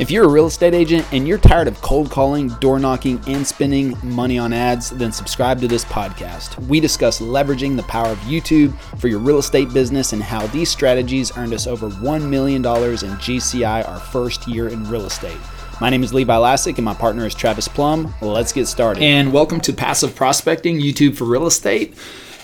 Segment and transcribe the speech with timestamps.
[0.00, 3.46] If you're a real estate agent and you're tired of cold calling, door knocking, and
[3.46, 6.58] spending money on ads, then subscribe to this podcast.
[6.66, 10.68] We discuss leveraging the power of YouTube for your real estate business and how these
[10.68, 15.38] strategies earned us over $1 million in GCI our first year in real estate.
[15.80, 18.12] My name is Levi Lascsak and my partner is Travis Plum.
[18.20, 19.00] Let's get started.
[19.00, 21.96] And welcome to Passive Prospecting, YouTube for Real Estate.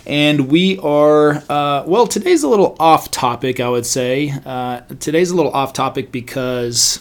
[0.06, 4.32] And we are, uh, well, today's a little off topic, I would say.
[4.46, 7.00] Uh, today's a little off topic because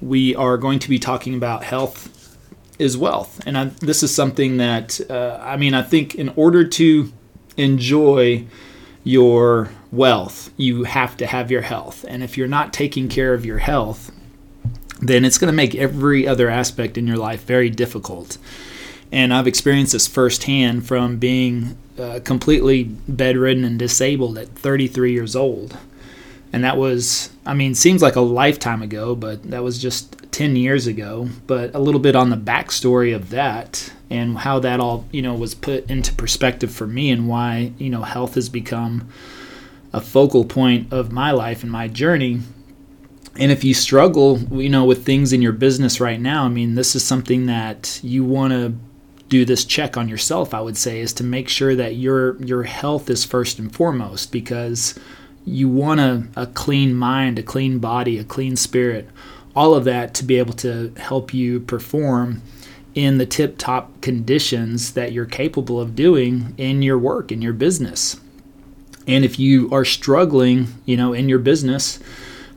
[0.00, 2.12] we are going to be talking about health
[2.78, 3.40] is wealth.
[3.46, 7.12] And I, this is something that, uh, I mean, I think in order to
[7.56, 8.44] enjoy
[9.04, 12.04] your wealth, you have to have your health.
[12.08, 14.12] And if you're not taking care of your health,
[15.00, 18.38] then it's going to make every other aspect in your life very difficult.
[19.12, 25.36] And I've experienced this firsthand from being uh, completely bedridden and disabled at 33 years
[25.36, 25.78] old
[26.52, 30.54] and that was i mean seems like a lifetime ago but that was just 10
[30.54, 31.30] years ago.
[31.46, 35.32] But a little bit on the backstory of that and how that all you know
[35.32, 39.08] was put into perspective for me and why you know health has become
[39.94, 42.40] a focal point of my life and my journey.
[43.38, 46.74] And if you struggle you know with things in your business right now i mean
[46.74, 48.74] this is something that you want to
[49.28, 52.62] do this check on yourself i would say is to make sure that your your
[52.62, 54.98] health is first and foremost because
[55.46, 59.08] you want a, a clean mind, a clean body, a clean spirit,
[59.54, 62.42] all of that to be able to help you perform
[62.94, 67.52] in the tip top conditions that you're capable of doing in your work, in your
[67.52, 68.20] business.
[69.06, 72.00] And if you are struggling, you know, in your business,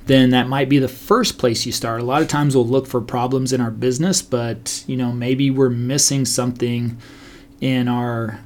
[0.07, 2.01] then that might be the first place you start.
[2.01, 5.51] A lot of times we'll look for problems in our business, but, you know, maybe
[5.51, 6.97] we're missing something
[7.61, 8.39] in our,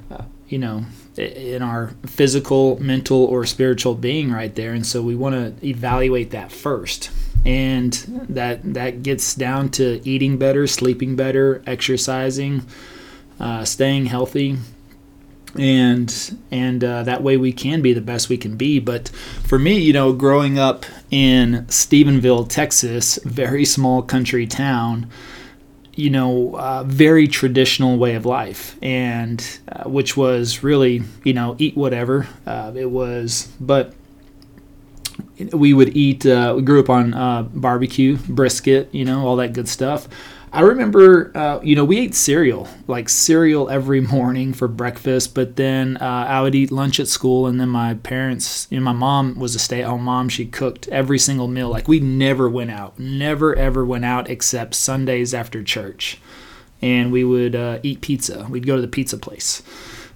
[0.46, 0.84] you know,
[1.16, 4.72] in our physical, mental, or spiritual being right there.
[4.72, 7.10] And so we want to evaluate that first.
[7.44, 7.92] And
[8.28, 12.62] that that gets down to eating better, sleeping better, exercising,
[13.38, 14.56] uh, staying healthy,
[15.58, 18.78] and and uh, that way we can be the best we can be.
[18.78, 19.08] But
[19.42, 25.10] for me, you know, growing up in Stephenville, Texas, very small country town,
[25.96, 31.56] you know, uh, very traditional way of life, and uh, which was really, you know,
[31.58, 32.28] eat whatever.
[32.46, 33.94] Uh, it was, but
[35.52, 36.26] we would eat.
[36.26, 40.08] Uh, we grew up on uh, barbecue, brisket, you know, all that good stuff.
[40.54, 45.34] I remember, uh, you know, we ate cereal, like cereal every morning for breakfast.
[45.34, 48.84] But then uh, I would eat lunch at school, and then my parents, you know,
[48.84, 50.28] my mom was a stay-at-home mom.
[50.28, 51.68] She cooked every single meal.
[51.68, 56.20] Like we never went out, never ever went out except Sundays after church,
[56.80, 58.46] and we would uh, eat pizza.
[58.48, 59.62] We'd go to the pizza place.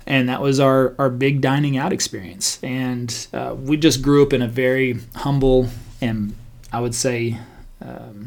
[0.07, 2.59] And that was our, our big dining out experience.
[2.63, 5.69] And uh, we just grew up in a very humble
[6.01, 6.35] and
[6.73, 7.39] I would say
[7.81, 8.18] um,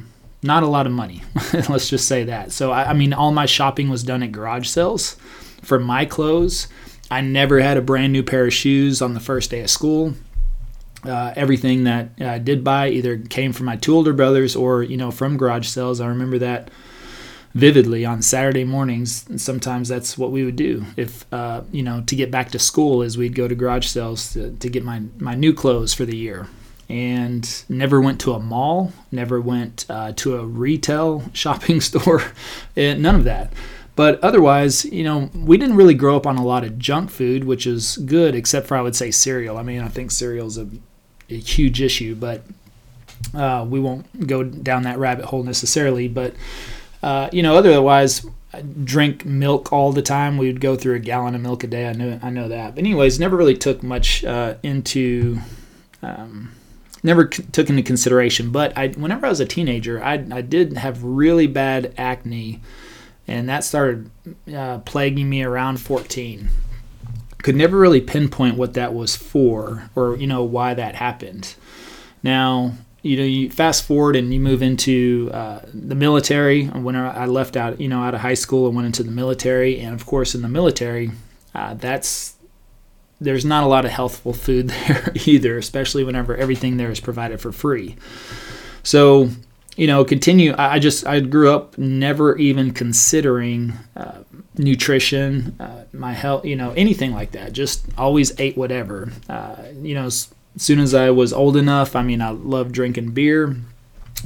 [0.44, 1.24] not a lot of money.
[1.70, 2.52] Let's just say that.
[2.52, 5.16] So, I, I, mean, all my shopping was done at garage sales
[5.62, 6.68] for my clothes.
[7.10, 10.14] I never had a brand new pair of shoes on the first day of school.
[11.04, 14.98] Uh, everything that I did buy either came from my two older brothers or, you
[14.98, 16.00] know, from garage sales.
[16.00, 16.72] I remember that
[17.54, 19.26] vividly on Saturday mornings.
[19.42, 23.02] Sometimes that's what we would do if, uh, you know, to get back to school
[23.02, 26.16] is we'd go to garage sales to, to get my, my new clothes for the
[26.16, 26.48] year
[26.92, 32.22] and never went to a mall, never went uh, to a retail shopping store,
[32.76, 33.54] none of that.
[33.96, 37.46] But otherwise, you know, we didn't really grow up on a lot of junk food,
[37.46, 39.58] which is good, except for I would say cereal.
[39.58, 40.68] I mean, I think cereal is a,
[41.30, 42.44] a huge issue, but
[43.34, 46.08] uh, we won't go down that rabbit hole necessarily.
[46.10, 46.36] But
[47.04, 50.38] uh, you know, otherwise, I drink milk all the time.
[50.38, 51.88] We would go through a gallon of milk a day.
[51.88, 52.76] I know, I know that.
[52.76, 55.40] But anyways, never really took much uh, into
[56.02, 56.52] um,
[57.04, 58.52] never c- took into consideration.
[58.52, 62.62] But I, whenever I was a teenager, I, I did have really bad acne,
[63.28, 64.10] and that started
[64.54, 66.50] uh, plaguing me around 14.
[67.42, 71.56] Could never really pinpoint what that was for, or you know why that happened.
[72.22, 76.68] Now, you know, you fast forward and you move into uh, the military.
[76.68, 79.80] When I left out, you know, out of high school and went into the military,
[79.80, 81.12] and of course, in the military,
[81.56, 82.36] uh, that's
[83.22, 87.40] there's not a lot of healthful food there either, especially whenever everything there is provided
[87.40, 87.96] for free.
[88.84, 89.30] So,
[89.78, 90.54] you know, continue.
[90.58, 94.24] I just I grew up never even considering uh,
[94.58, 97.54] nutrition, uh, my health, you know, anything like that.
[97.54, 99.14] Just always ate whatever.
[99.30, 103.12] Uh, you know, as soon as I was old enough, I mean, I loved drinking
[103.12, 103.56] beer.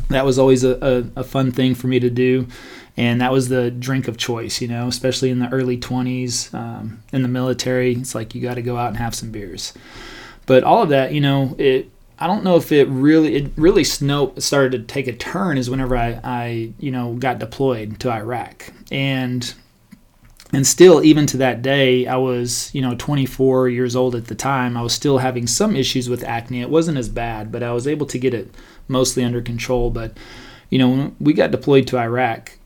[0.10, 2.48] That was always a, a, a fun thing for me to do
[2.98, 7.04] and that was the drink of choice, you know, especially in the early 20s um,
[7.12, 7.94] in the military.
[7.94, 9.74] It's like you got to go out and have some beers.
[10.46, 13.84] But all of that, you know, it I don't know if it really it really
[13.84, 18.12] snow started to take a turn is whenever I, I you know got deployed to
[18.12, 19.54] Iraq and
[20.54, 24.36] and still even to that day I was you know 24 years old at the
[24.36, 27.74] time I was still having some issues with acne it wasn't as bad but I
[27.74, 28.56] was able to get it
[28.88, 30.18] mostly under control but
[30.70, 32.58] you know we got deployed to Iraq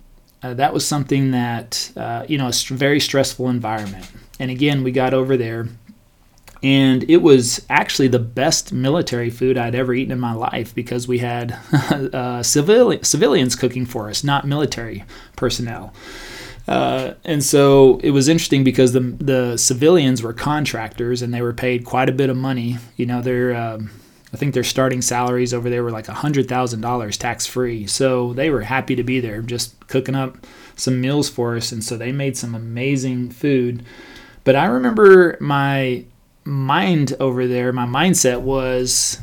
[0.42, 4.10] uh, that was something that uh, you know a st- very stressful environment
[4.40, 5.68] and again we got over there
[6.62, 11.08] and it was actually the best military food I'd ever eaten in my life because
[11.08, 15.06] we had uh, civili- civilians cooking for us, not military
[15.38, 15.94] personnel.
[16.68, 21.54] Uh, and so it was interesting because the the civilians were contractors and they were
[21.54, 22.78] paid quite a bit of money.
[22.96, 23.90] You know, their um,
[24.34, 27.88] I think their starting salaries over there were like hundred thousand dollars tax free.
[27.88, 30.38] So they were happy to be there, just cooking up
[30.76, 31.72] some meals for us.
[31.72, 33.84] And so they made some amazing food.
[34.44, 36.06] But I remember my
[36.44, 39.20] mind over there, my mindset was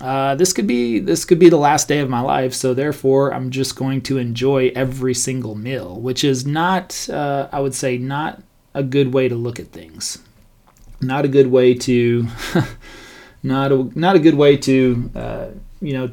[0.00, 3.34] uh, this could be this could be the last day of my life, so therefore
[3.34, 7.98] I'm just going to enjoy every single meal, which is not, uh, I would say,
[7.98, 8.42] not
[8.74, 10.18] a good way to look at things.
[11.00, 12.26] Not a good way to,
[13.48, 15.46] not a not a good way to, uh,
[15.80, 16.10] you know.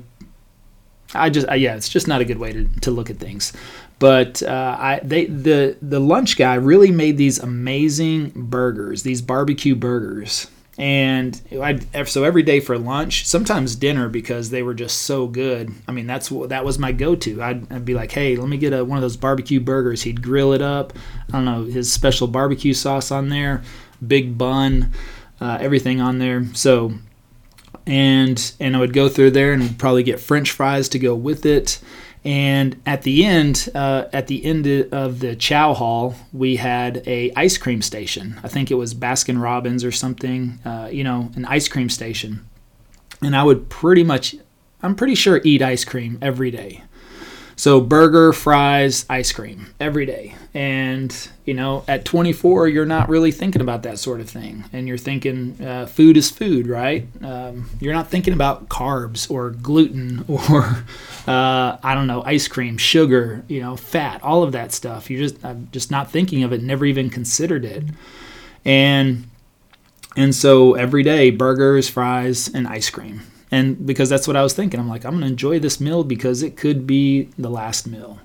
[1.13, 3.53] I just yeah, it's just not a good way to, to look at things.
[3.99, 9.75] But uh, I they the the lunch guy really made these amazing burgers, these barbecue
[9.75, 10.47] burgers,
[10.77, 15.73] and I so every day for lunch, sometimes dinner because they were just so good.
[15.87, 17.41] I mean that's that was my go-to.
[17.41, 20.03] I'd, I'd be like, hey, let me get a, one of those barbecue burgers.
[20.03, 20.91] He'd grill it up.
[21.29, 23.63] I don't know his special barbecue sauce on there,
[24.05, 24.91] big bun,
[25.39, 26.43] uh, everything on there.
[26.53, 26.95] So
[27.87, 31.45] and and I would go through there and probably get French fries to go with
[31.45, 31.79] it
[32.25, 37.31] and at the end, uh, at the end of the chow hall, we had a
[37.35, 38.39] ice cream station.
[38.43, 40.59] I think it was Baskin Robbins or something.
[40.65, 42.43] Uh, you know, an ice cream station.
[43.21, 44.35] And I would pretty much,
[44.81, 46.83] I'm pretty sure, eat ice cream every day.
[47.57, 50.35] So burger, fries, ice cream every day.
[50.53, 51.15] And
[51.45, 54.97] you know, at 24, you're not really thinking about that sort of thing, and you're
[54.97, 57.07] thinking uh, food is food, right?
[57.21, 60.83] Um, you're not thinking about carbs or gluten or
[61.27, 65.09] uh, I don't know, ice cream, sugar, you know, fat, all of that stuff.
[65.09, 67.83] You're just I'm just not thinking of it, never even considered it,
[68.65, 69.29] and
[70.17, 73.21] and so every day, burgers, fries, and ice cream
[73.51, 74.79] and because that's what I was thinking.
[74.79, 78.19] I'm like, I'm going to enjoy this meal because it could be the last meal.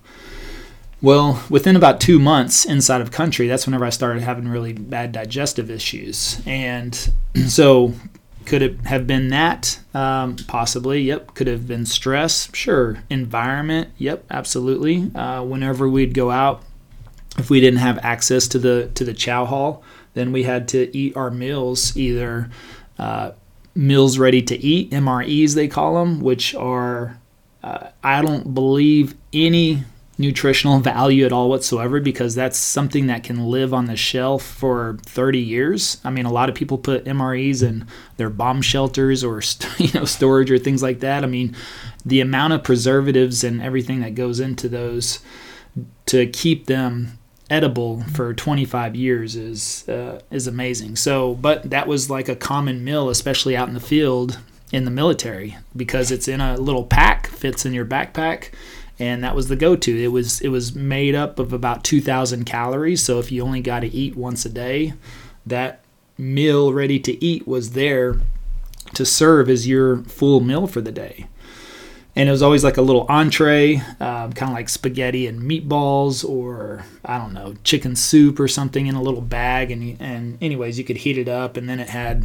[1.03, 5.13] Well, within about two months inside of country, that's whenever I started having really bad
[5.13, 6.41] digestive issues.
[6.47, 7.13] And
[7.47, 7.95] so,
[8.45, 9.81] could it have been that?
[9.95, 11.03] Um, possibly.
[11.03, 11.35] Yep.
[11.35, 12.55] Could have been stress.
[12.55, 13.03] Sure.
[13.09, 13.91] Environment.
[13.99, 14.25] Yep.
[14.31, 15.11] Absolutely.
[15.15, 16.63] Uh, whenever we'd go out,
[17.39, 19.83] if we didn't have access to the to the chow hall,
[20.15, 22.51] then we had to eat our meals either
[22.99, 23.33] uh,
[23.75, 27.19] meals ready to eat, MREs they call them, which are,
[27.63, 29.85] uh, I don't believe any
[30.19, 34.99] nutritional value at all whatsoever because that's something that can live on the shelf for
[35.07, 36.01] 30 years.
[36.05, 37.87] I mean, a lot of people put MREs in
[38.17, 39.41] their bomb shelters or
[39.79, 41.25] you know storage or things like that.
[41.25, 41.57] I mean,
[42.05, 45.21] the amount of preservatives and everything that goes into those
[46.07, 47.19] to keep them
[47.51, 50.97] edible for 25 years is uh, is amazing.
[50.97, 54.39] So, but that was like a common meal, especially out in the field
[54.73, 58.53] in the military, because it's in a little pack, fits in your backpack,
[59.01, 60.03] and that was the go-to.
[60.03, 63.03] It was it was made up of about 2,000 calories.
[63.03, 64.95] So if you only got to eat once a day,
[65.45, 65.83] that
[66.17, 68.21] meal ready to eat was there
[68.95, 71.27] to serve as your full meal for the day
[72.17, 76.29] and it was always like a little entree, um, kind of like spaghetti and meatballs,
[76.29, 79.71] or I don't know, chicken soup or something in a little bag.
[79.71, 82.25] And and anyways, you could heat it up, and then it had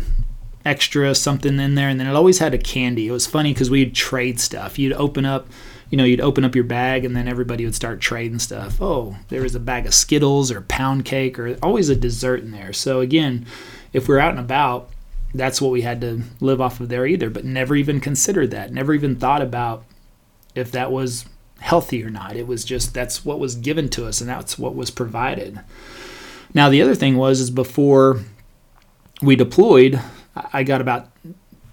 [0.65, 3.07] extra something in there, and then it always had a candy.
[3.07, 4.79] It was funny because we'd trade stuff.
[4.79, 5.47] You'd open up,
[5.91, 8.81] you know, you'd open up your bag, and then everybody would start trading stuff.
[8.81, 12.51] Oh, there was a bag of Skittles or pound cake, or always a dessert in
[12.51, 12.73] there.
[12.73, 13.45] So again,
[13.93, 14.89] if we're out and about
[15.37, 18.71] that's what we had to live off of there either, but never even considered that.
[18.71, 19.83] Never even thought about
[20.55, 21.25] if that was
[21.59, 22.35] healthy or not.
[22.35, 25.59] It was just that's what was given to us and that's what was provided.
[26.53, 28.21] Now the other thing was is before
[29.21, 29.99] we deployed,
[30.53, 31.09] I got about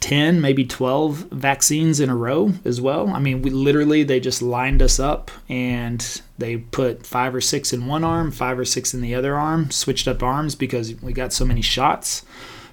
[0.00, 3.10] 10, maybe 12 vaccines in a row as well.
[3.10, 7.72] I mean, we literally they just lined us up and they put 5 or 6
[7.72, 11.12] in one arm, 5 or 6 in the other arm, switched up arms because we
[11.12, 12.24] got so many shots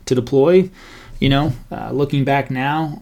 [0.09, 0.69] to deploy.
[1.19, 3.01] You know, uh, looking back now,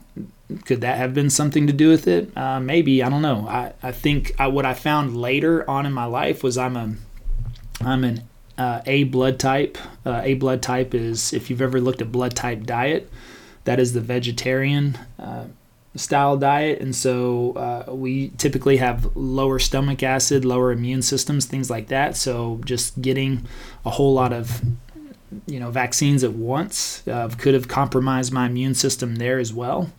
[0.65, 2.35] could that have been something to do with it?
[2.35, 3.47] Uh, maybe I don't know.
[3.47, 6.95] I I think I, what I found later on in my life was I'm a
[7.81, 8.23] I'm an
[8.57, 9.77] uh, A blood type.
[10.05, 13.09] Uh, a blood type is if you've ever looked at blood type diet,
[13.67, 15.47] That is the vegetarian uh,
[15.93, 16.79] style diet.
[16.79, 22.15] And so uh, we typically have lower stomach acid, lower immune systems, things like that.
[22.15, 23.45] So just getting
[23.83, 24.61] a whole lot of
[25.45, 29.91] you know vaccines at once uh, could have compromised my immune system there as well.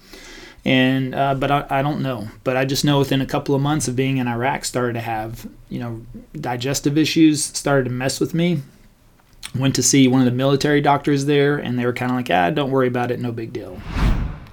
[0.64, 2.28] And uh, but I, I, don't know.
[2.44, 5.00] But i just know within a couple of months of being in iraq started to
[5.00, 6.02] have you know
[6.34, 8.62] digestive issues started to mess with me.
[9.54, 12.30] Went to see one of the military doctors there and they were kind of like
[12.30, 13.80] ah don't worry about it no big deal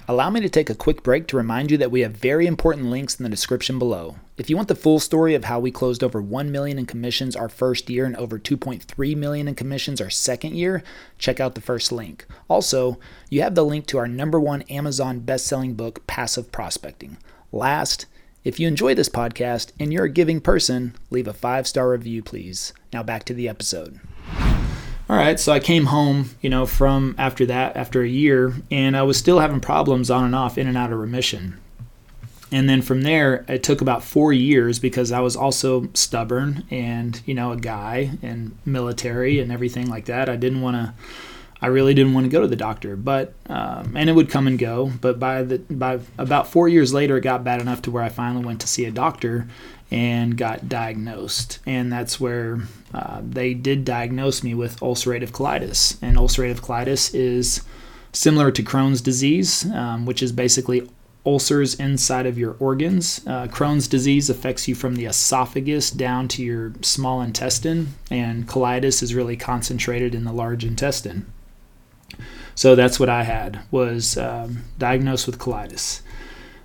[0.07, 2.91] Allow me to take a quick break to remind you that we have very important
[2.91, 4.17] links in the description below.
[4.37, 7.35] If you want the full story of how we closed over 1 million in commissions
[7.35, 10.83] our first year and over 2.3 million in commissions our second year,
[11.17, 12.27] check out the first link.
[12.47, 12.99] Also,
[13.31, 17.17] you have the link to our number 1 Amazon best-selling book Passive Prospecting.
[17.51, 18.05] Last,
[18.43, 22.73] if you enjoy this podcast and you're a giving person, leave a 5-star review please.
[22.93, 23.99] Now back to the episode
[25.09, 28.97] all right so i came home you know from after that after a year and
[28.97, 31.59] i was still having problems on and off in and out of remission.
[32.51, 37.21] And then from there it took about four years because i was also stubborn and
[37.25, 40.29] you know a guy and military and everything like that.
[40.29, 40.93] I didn't want to
[41.61, 44.47] i really didn't want to go to the doctor but um, and it would come
[44.47, 44.91] and go.
[45.01, 48.09] But by the by about four years later it got bad enough to where i
[48.09, 49.47] finally went to see a doctor
[49.91, 51.59] and got diagnosed.
[51.65, 52.61] And that's where
[52.93, 55.97] uh, they did diagnose me with ulcerative colitis.
[56.01, 57.61] And ulcerative colitis is
[58.11, 60.89] similar to Crohn's disease, um, which is basically
[61.25, 63.21] ulcers inside of your organs.
[63.25, 69.01] Uh, Crohn's disease affects you from the esophagus down to your small intestine, and colitis
[69.01, 71.25] is really concentrated in the large intestine.
[72.53, 76.01] So that's what I had was um, diagnosed with colitis.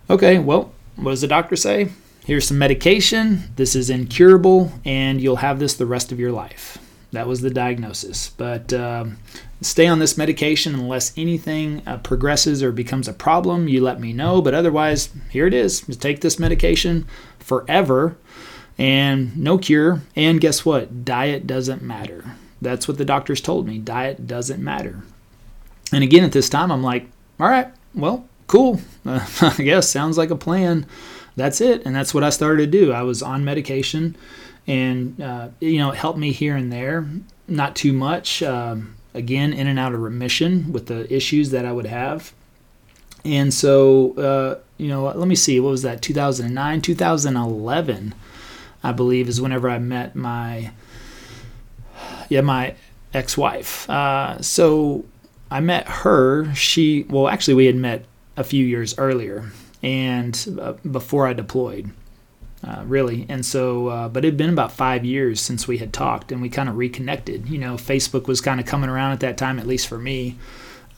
[0.09, 1.91] Okay, well, what does the doctor say?
[2.25, 3.45] Here's some medication.
[3.57, 6.79] This is incurable, and you'll have this the rest of your life.
[7.13, 8.31] That was the diagnosis.
[8.31, 9.19] But um,
[9.61, 13.69] stay on this medication unless anything uh, progresses or becomes a problem.
[13.69, 14.41] You let me know.
[14.41, 15.81] But otherwise, here it is.
[15.81, 17.07] Just take this medication
[17.39, 18.17] forever
[18.79, 20.03] and no cure.
[20.15, 21.05] And guess what?
[21.05, 22.37] Diet doesn't matter.
[22.63, 23.79] That's what the doctors told me.
[23.79, 25.03] Diet doesn't matter.
[25.93, 27.09] And again, at this time, I'm like,
[27.41, 28.81] all right, well, cool.
[29.05, 29.27] Uh,
[29.59, 30.87] I guess sounds like a plan
[31.41, 31.85] that's it.
[31.85, 32.93] And that's what I started to do.
[32.93, 34.17] I was on medication,
[34.67, 37.07] and uh, you know, it helped me here and there,
[37.49, 38.43] not too much.
[38.43, 42.33] Um, again, in and out of remission with the issues that I would have.
[43.25, 46.01] And so, uh, you know, let me see, what was that?
[46.01, 48.15] 2009, 2011,
[48.83, 50.71] I believe, is whenever I met my,
[52.29, 52.75] yeah, my
[53.13, 53.91] ex-wife.
[53.91, 55.05] Uh, so
[55.51, 56.55] I met her.
[56.55, 58.05] She, well, actually, we had met
[58.37, 59.51] a few years earlier
[59.83, 61.91] and uh, before I deployed,
[62.63, 63.27] uh, really.
[63.29, 66.43] And so, uh, but it had been about five years since we had talked, and
[66.43, 67.49] we kind of reconnected.
[67.49, 70.37] You know, Facebook was kind of coming around at that time, at least for me.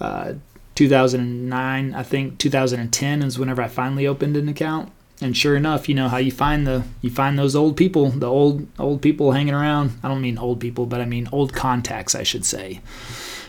[0.01, 0.35] Uh,
[0.75, 4.91] 2009, I think 2010 is whenever I finally opened an account.
[5.21, 8.27] And sure enough, you know how you find the you find those old people, the
[8.27, 9.93] old old people hanging around.
[10.03, 12.81] I don't mean old people, but I mean old contacts, I should say.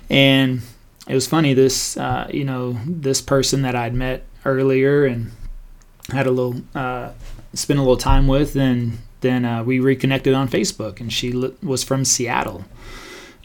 [0.08, 0.62] And
[1.08, 1.56] it was funny.
[1.56, 5.32] This uh, you know this person that I'd met earlier and
[6.12, 7.12] had a little uh,
[7.54, 11.32] spent a little time with and then uh, we reconnected on facebook and she
[11.62, 12.66] was from seattle.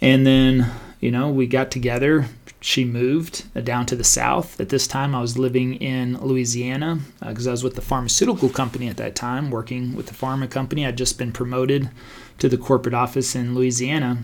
[0.00, 2.26] And then you know we got together
[2.61, 4.61] she moved uh, down to the south.
[4.61, 8.49] At this time i was living in louisiana because uh, i was with the pharmaceutical
[8.49, 10.85] company at that time working with the pharma company.
[10.85, 11.90] I'd just been promoted
[12.38, 14.19] to the corporate office in louisiana.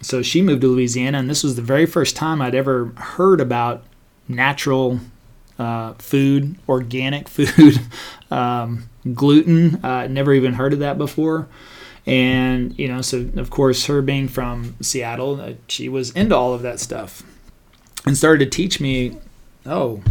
[0.00, 3.40] So she moved to louisiana and this was the very first time i'd ever heard
[3.40, 3.84] about
[4.28, 5.00] natural
[5.62, 7.80] uh, food, organic food,
[8.30, 9.82] um, gluten.
[9.84, 11.48] Uh, never even heard of that before.
[12.04, 16.52] And, you know, so of course, her being from Seattle, uh, she was into all
[16.52, 17.22] of that stuff
[18.04, 19.18] and started to teach me,
[19.64, 20.02] oh,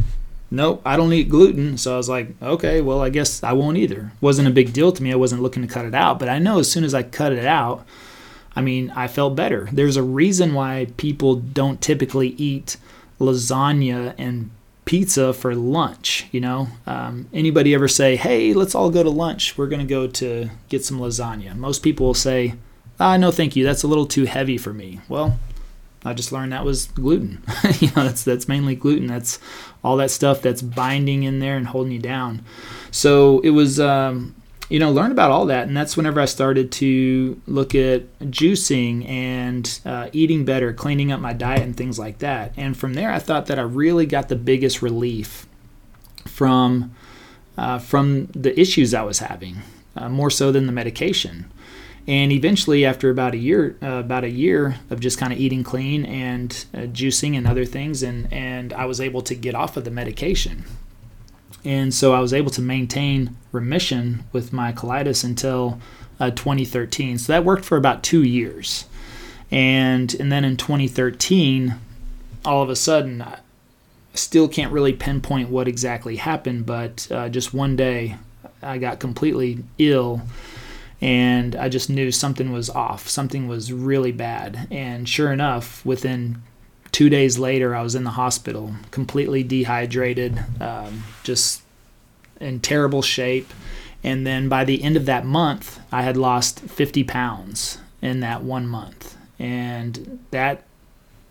[0.49, 1.77] nope, I don't eat gluten.
[1.77, 4.13] So I was like, okay, well, I guess I won't either.
[4.21, 5.11] Wasn't a big deal to me.
[5.11, 6.17] I wasn't looking to cut it out.
[6.17, 7.85] But I know as soon as I cut it out,
[8.55, 9.67] I mean, I felt better.
[9.73, 12.77] There's a reason why people don't typically eat
[13.19, 14.49] lasagna and
[14.85, 16.27] pizza for lunch.
[16.31, 19.57] You know, um, anybody ever say, "Hey, let's all go to lunch.
[19.57, 22.55] We're going to go to get some lasagna." Most people will say,
[22.99, 23.63] "Ah, no, thank you.
[23.63, 25.39] That's a little too heavy for me." Well,
[26.03, 27.43] I just learned that was gluten.
[27.79, 29.07] you know, that's that's mainly gluten.
[29.07, 29.39] That's
[29.83, 32.43] all that stuff that's binding in there and holding you down.
[32.89, 34.35] So it was um,
[34.71, 35.67] you know, learn about all that.
[35.67, 41.19] And that's whenever I started to look at juicing and uh, eating better, cleaning up
[41.19, 42.53] my diet, and things like that.
[42.55, 45.45] And from there, I thought that I really got the biggest relief
[46.25, 46.95] from
[47.57, 49.57] uh, from the issues I was having,
[49.97, 51.51] uh, more so than the medication.
[52.07, 55.65] And eventually, after about a year, uh, about a year of just kind of eating
[55.65, 59.75] clean and uh, juicing and other things, and and I was able to get off
[59.75, 60.63] of the medication.
[61.63, 65.79] And so I was able to maintain remission with my colitis until
[66.19, 67.17] uh, 2013.
[67.17, 68.85] So that worked for about two years.
[69.51, 71.75] And and then in 2013,
[72.45, 73.39] all of a sudden, I
[74.13, 78.17] still can't really pinpoint what exactly happened, but uh, just one day,
[78.61, 80.21] I got completely ill
[81.01, 83.09] and I just knew something was off.
[83.09, 84.67] Something was really bad.
[84.69, 86.43] And sure enough, within
[86.91, 91.61] two days later, I was in the hospital, completely dehydrated, um, just
[92.39, 93.51] in terrible shape.
[94.03, 98.43] And then by the end of that month, I had lost 50 pounds in that
[98.43, 99.15] one month.
[99.37, 100.63] And that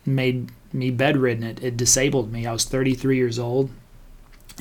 [0.06, 1.42] made me bedridden.
[1.42, 2.46] It, it disabled me.
[2.46, 3.70] I was 33 years old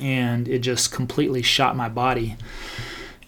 [0.01, 2.36] and it just completely shot my body.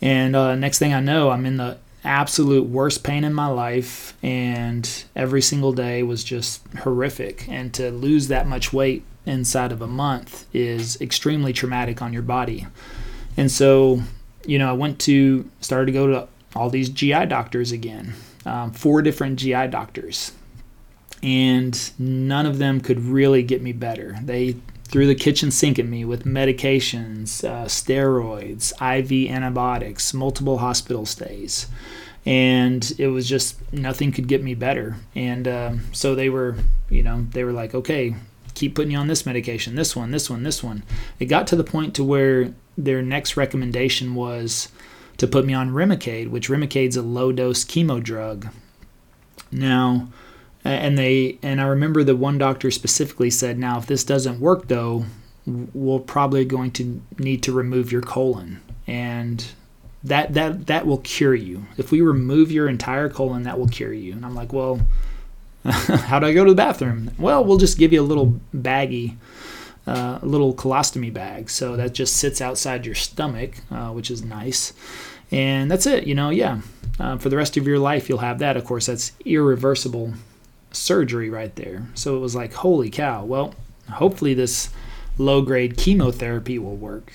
[0.02, 4.16] And uh, next thing I know, I'm in the absolute worst pain in my life,
[4.24, 7.48] and every single day was just horrific.
[7.48, 12.24] And to lose that much weight inside of a month is extremely traumatic on your
[12.24, 12.68] body.
[13.38, 14.02] And so,
[14.46, 18.14] you know, I went to, started to go to all these GI doctors again,
[18.46, 20.34] um, four different GI doctors.
[21.24, 24.18] And none of them could really get me better.
[24.24, 24.56] They
[24.92, 31.68] threw the kitchen sink at me with medications, uh, steroids, IV antibiotics, multiple hospital stays.
[32.26, 34.98] And it was just nothing could get me better.
[35.16, 36.58] And um, so they were,
[36.90, 38.16] you know, they were like, okay,
[38.54, 40.84] keep putting you on this medication, this one, this one, this one.
[41.20, 44.68] It got to the point to where their next recommendation was
[45.18, 48.50] to put me on Remicade, which Remicade's a low dose chemo drug.
[49.52, 50.10] Now,
[50.64, 54.68] and they and I remember the one doctor specifically said, "Now, if this doesn't work,
[54.68, 55.06] though,
[55.46, 59.46] we're probably going to need to remove your colon, and
[60.04, 61.66] that that that will cure you.
[61.78, 64.82] If we remove your entire colon, that will cure you." And I'm like, "Well,
[65.66, 69.18] how do I go to the bathroom?" Well, we'll just give you a little baggie.
[69.88, 74.24] Uh, a little colostomy bag, so that just sits outside your stomach, uh, which is
[74.24, 74.74] nice,
[75.32, 76.06] and that's it.
[76.06, 76.62] You know, yeah.
[77.00, 78.56] Uh, for the rest of your life, you'll have that.
[78.56, 80.14] Of course, that's irreversible
[80.72, 81.88] surgery right there.
[81.94, 83.24] So it was like, holy cow.
[83.26, 83.56] Well,
[83.90, 84.70] hopefully this
[85.18, 87.12] low grade chemotherapy will work.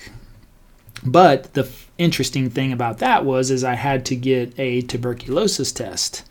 [1.03, 5.71] But the f- interesting thing about that was is I had to get a tuberculosis
[5.71, 6.23] test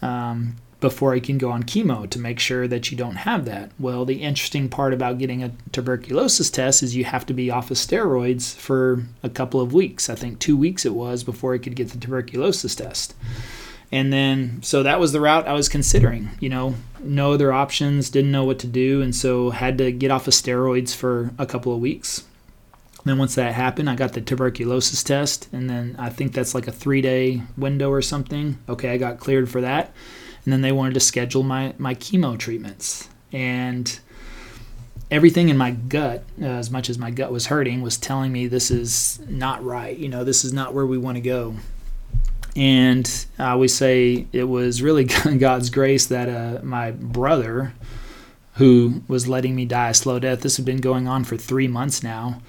[0.00, 3.72] um, before I can go on chemo to make sure that you don't have that.
[3.78, 7.72] Well, the interesting part about getting a tuberculosis test is you have to be off
[7.72, 10.08] of steroids for a couple of weeks.
[10.08, 13.14] I think two weeks it was before I could get the tuberculosis test.
[13.90, 16.30] And then, so that was the route I was considering.
[16.40, 20.10] You know, no other options, didn't know what to do, and so had to get
[20.10, 22.24] off of steroids for a couple of weeks.
[22.98, 26.54] And then once that happened, I got the tuberculosis test, and then I think that's
[26.54, 28.58] like a three-day window or something.
[28.68, 29.92] Okay, I got cleared for that,
[30.44, 33.98] and then they wanted to schedule my my chemo treatments, and
[35.10, 38.46] everything in my gut, uh, as much as my gut was hurting, was telling me
[38.46, 39.96] this is not right.
[39.96, 41.54] You know, this is not where we want to go.
[42.58, 45.04] And I always say it was really
[45.38, 47.72] God's grace that uh, my brother,
[48.54, 51.68] who was letting me die a slow death, this had been going on for three
[51.68, 52.42] months now.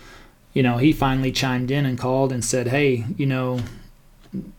[0.51, 3.59] You know, he finally chimed in and called and said, Hey, you know,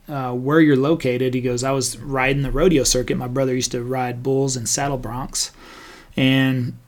[0.09, 1.35] uh, where you're located.
[1.35, 3.17] He goes, I was riding the rodeo circuit.
[3.17, 5.51] My brother used to ride bulls and saddle broncs.
[6.17, 6.79] And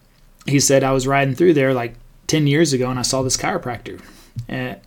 [0.46, 1.94] he said, I was riding through there like
[2.28, 4.00] 10 years ago and I saw this chiropractor.
[4.46, 4.78] And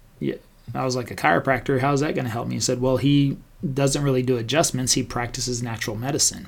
[0.74, 1.82] I was like, A chiropractor?
[1.82, 2.56] How's that going to help me?
[2.56, 3.38] He said, Well, he
[3.74, 6.48] doesn't really do adjustments, he practices natural medicine.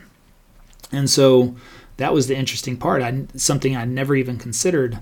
[0.91, 1.55] And so
[1.97, 3.01] that was the interesting part.
[3.01, 4.99] I something I never even considered.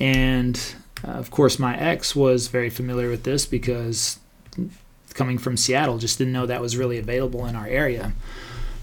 [0.00, 0.60] And
[1.06, 4.18] uh, of course, my ex was very familiar with this because
[5.14, 8.12] coming from Seattle, just didn't know that was really available in our area.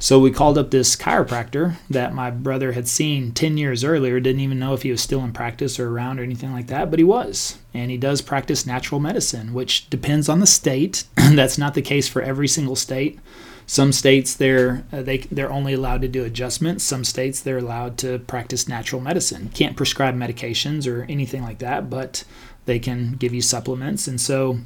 [0.05, 4.41] So we called up this chiropractor that my brother had seen 10 years earlier, didn't
[4.41, 6.99] even know if he was still in practice or around or anything like that, but
[6.99, 7.57] he was.
[7.73, 11.05] And he does practice natural medicine, which depends on the state.
[11.15, 13.17] That's not the case for every single state.
[13.65, 16.83] Some states they're uh, they they're only allowed to do adjustments.
[16.83, 19.49] Some states they're allowed to practice natural medicine.
[19.55, 22.25] Can't prescribe medications or anything like that, but
[22.65, 24.07] they can give you supplements.
[24.07, 24.59] And so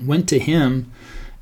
[0.00, 0.92] went to him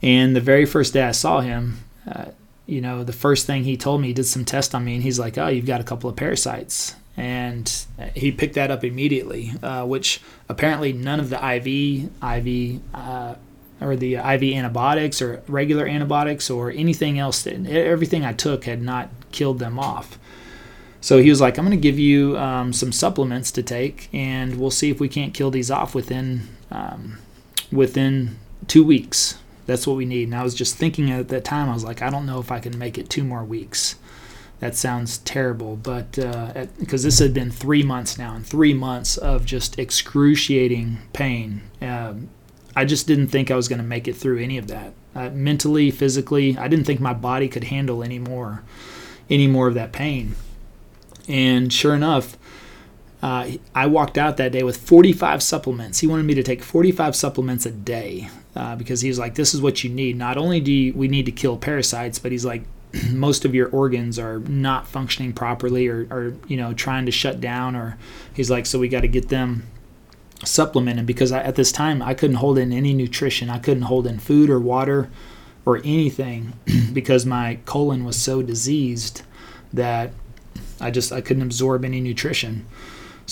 [0.01, 2.31] and the very first day I saw him, uh,
[2.73, 5.03] you know, the first thing he told me, he did some tests on me, and
[5.03, 7.71] he's like, "Oh, you've got a couple of parasites," and
[8.15, 9.53] he picked that up immediately.
[9.63, 13.35] Uh, which apparently none of the IV, IV, uh,
[13.81, 18.81] or the IV antibiotics or regular antibiotics or anything else, that, everything I took had
[18.81, 20.19] not killed them off.
[21.03, 24.59] So he was like, "I'm going to give you um, some supplements to take, and
[24.59, 27.19] we'll see if we can't kill these off within um,
[27.71, 30.25] within two weeks." That's what we need.
[30.25, 32.51] And I was just thinking at that time, I was like, I don't know if
[32.51, 33.97] I can make it two more weeks.
[34.61, 39.17] That sounds terrible, but because uh, this had been three months now, and three months
[39.17, 41.63] of just excruciating pain.
[41.81, 42.29] Um,
[42.77, 44.93] I just didn't think I was going to make it through any of that.
[45.17, 48.63] Uh, mentally, physically, I didn't think my body could handle any more,
[49.29, 50.37] any more of that pain.
[51.29, 52.39] And sure enough,
[53.21, 55.99] uh, I walked out that day with 45 supplements.
[55.99, 59.55] He wanted me to take 45 supplements a day uh, because he was like, "This
[59.55, 60.17] is what you need.
[60.17, 62.63] Not only do you, we need to kill parasites, but he's like,
[63.11, 67.41] most of your organs are not functioning properly, or, or you know, trying to shut
[67.41, 67.75] down.
[67.77, 67.99] Or
[68.35, 69.65] he's like, so we got to get them
[70.45, 73.51] supplemented because I, at this time I couldn't hold in any nutrition.
[73.51, 75.11] I couldn't hold in food or water
[75.65, 76.55] or anything
[76.93, 79.23] because my colon was so diseased
[79.73, 80.13] that
[80.81, 82.67] I just I couldn't absorb any nutrition.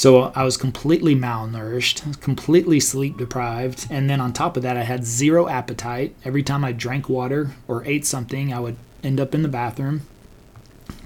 [0.00, 4.84] So I was completely malnourished, completely sleep deprived, and then on top of that, I
[4.84, 6.16] had zero appetite.
[6.24, 10.06] Every time I drank water or ate something, I would end up in the bathroom.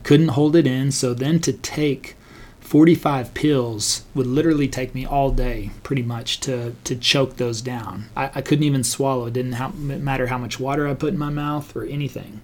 [0.04, 2.14] Couldn't hold it in, so then to take
[2.60, 8.04] 45 pills would literally take me all day, pretty much, to, to choke those down.
[8.16, 9.26] I, I couldn't even swallow.
[9.26, 12.42] It didn't matter how much water I put in my mouth or anything.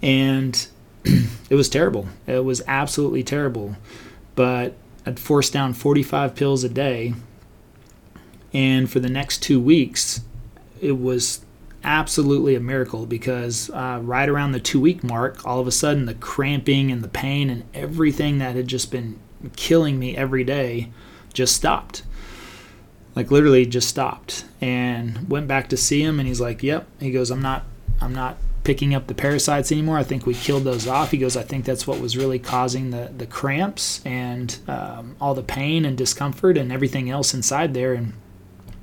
[0.00, 0.68] And
[1.04, 2.08] it was terrible.
[2.26, 3.76] It was absolutely terrible.
[4.36, 4.74] But
[5.06, 7.14] I'd force down 45 pills a day.
[8.52, 10.22] And for the next two weeks,
[10.80, 11.44] it was
[11.84, 16.06] absolutely a miracle because uh, right around the two week mark, all of a sudden
[16.06, 19.18] the cramping and the pain and everything that had just been
[19.54, 20.90] killing me every day
[21.32, 22.02] just stopped.
[23.14, 27.10] Like literally just stopped and went back to see him and he's like, "Yep." He
[27.10, 27.64] goes, "I'm not
[28.00, 28.36] I'm not
[28.66, 29.96] picking up the parasites anymore.
[29.96, 31.12] I think we killed those off.
[31.12, 35.34] He goes, I think that's what was really causing the, the cramps and um, all
[35.34, 37.94] the pain and discomfort and everything else inside there.
[37.94, 38.14] And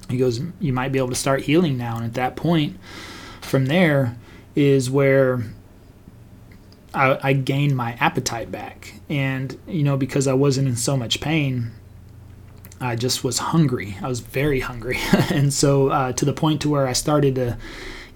[0.10, 1.98] he goes, You might be able to start healing now.
[1.98, 2.80] And at that point,
[3.42, 4.16] from there
[4.56, 5.44] is where
[6.94, 8.94] I, I gained my appetite back.
[9.10, 11.72] And, you know, because I wasn't in so much pain,
[12.80, 13.98] I just was hungry.
[14.02, 15.00] I was very hungry.
[15.30, 17.58] and so uh, to the point to where I started to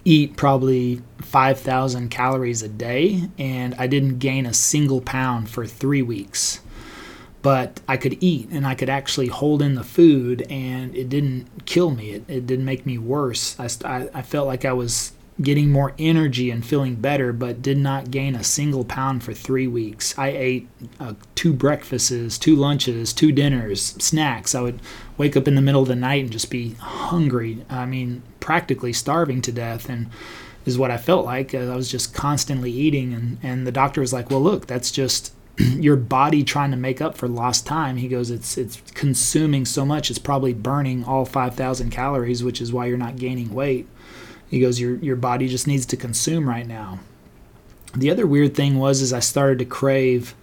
[0.07, 6.01] eat probably 5,000 calories a day, and I didn't gain a single pound for three
[6.01, 6.61] weeks.
[7.41, 11.65] But I could eat and I could actually hold in the food, and it didn't
[11.65, 12.11] kill me.
[12.11, 13.59] It, it didn't make me worse.
[13.59, 15.11] I, I, I felt like I was
[15.41, 19.67] getting more energy and feeling better, but did not gain a single pound for three
[19.67, 20.17] weeks.
[20.17, 20.67] I ate
[21.00, 24.56] uh, two breakfasts, two lunches, two dinners, snacks.
[24.56, 24.80] I would
[25.17, 27.63] wake up in the middle of the night and just be hungry.
[27.69, 29.89] I mean, practically starving to death.
[29.89, 30.10] And
[30.67, 31.56] is what I felt like.
[31.56, 33.13] I was just constantly eating.
[33.13, 37.02] And, and the doctor was like, well, look, that's just your body trying to make
[37.02, 37.97] up for lost time.
[37.97, 42.73] He goes, it's it's consuming so much, it's probably burning all 5,000 calories, which is
[42.73, 43.88] why you're not gaining weight.
[44.49, 46.99] He goes, your your body just needs to consume right now.
[47.95, 50.36] The other weird thing was is I started to crave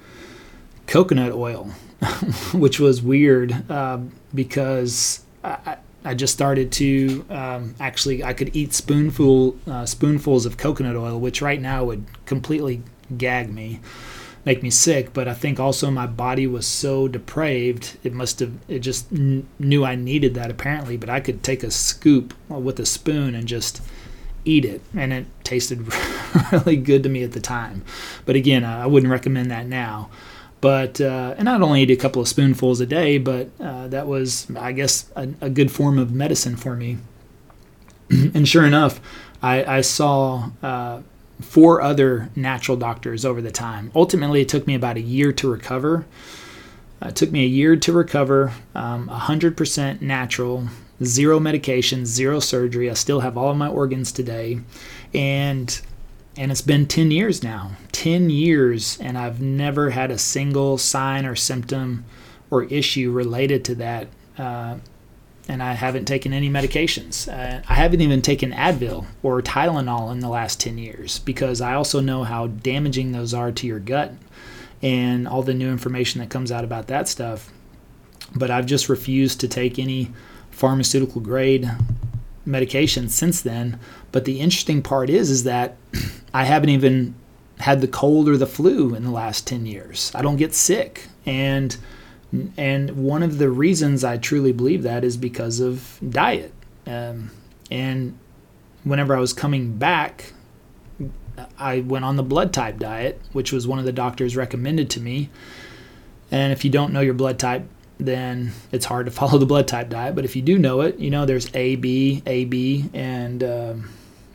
[0.86, 1.70] coconut oil,
[2.52, 3.98] which was weird uh,
[4.34, 10.56] because I, I just started to um, actually I could eat spoonful uh, spoonfuls of
[10.56, 12.82] coconut oil, which right now would completely
[13.16, 13.80] gag me,
[14.44, 15.14] make me sick.
[15.14, 19.46] But I think also my body was so depraved, it must have it just kn-
[19.58, 20.98] knew I needed that apparently.
[20.98, 23.80] But I could take a scoop with a spoon and just
[24.44, 25.92] eat it, and it tasted
[26.52, 27.84] really good to me at the time.
[28.26, 30.10] But again, I wouldn't recommend that now.
[30.60, 34.06] But uh, and I'd only eat a couple of spoonfuls a day, but uh, that
[34.06, 36.96] was, I guess, a, a, good form of medicine for me.
[38.10, 38.98] and sure enough,
[39.42, 41.02] I, I saw uh,
[41.38, 43.92] four other natural doctors over the time.
[43.94, 46.06] Ultimately, it took me about a year to recover.
[47.02, 50.68] It took me a year to recover, um, 100% natural,
[51.04, 52.90] zero medication, zero surgery.
[52.90, 54.60] I still have all of my organs today.
[55.12, 55.80] And
[56.36, 61.26] and it's been 10 years now 10 years and i've never had a single sign
[61.26, 62.04] or symptom
[62.50, 64.76] or issue related to that uh,
[65.48, 70.20] and i haven't taken any medications uh, i haven't even taken advil or tylenol in
[70.20, 74.12] the last 10 years because i also know how damaging those are to your gut
[74.82, 77.50] and all the new information that comes out about that stuff
[78.34, 80.10] but i've just refused to take any
[80.54, 81.70] pharmaceutical grade
[82.46, 83.78] medication since then.
[84.12, 85.76] But the interesting part is, is that
[86.34, 87.14] I haven't even
[87.58, 90.10] had the cold or the flu in the last 10 years.
[90.14, 91.08] I don't get sick.
[91.26, 91.76] And
[92.56, 96.52] and one of the reasons I truly believe that is because of diet.
[96.84, 97.30] Um,
[97.70, 98.18] and
[98.82, 100.32] whenever I was coming back,
[101.58, 105.00] I went on the blood type diet, which was one of the doctors recommended to
[105.00, 105.30] me.
[106.32, 109.68] And if you don't know your blood type, then it's hard to follow the blood
[109.68, 110.14] type diet.
[110.14, 113.90] But if you do know it, you know there's A, B, A, B, and um,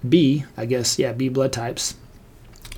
[0.07, 1.95] B, I guess, yeah, B blood types.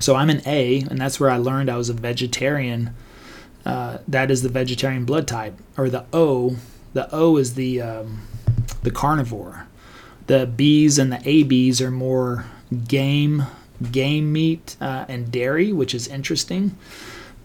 [0.00, 2.94] So I'm an A, and that's where I learned I was a vegetarian.
[3.64, 6.56] Uh, that is the vegetarian blood type, or the O.
[6.94, 8.22] The O is the um,
[8.82, 9.68] the carnivore.
[10.26, 12.46] The B's and the ABs are more
[12.88, 13.44] game,
[13.90, 16.76] game meat, uh, and dairy, which is interesting.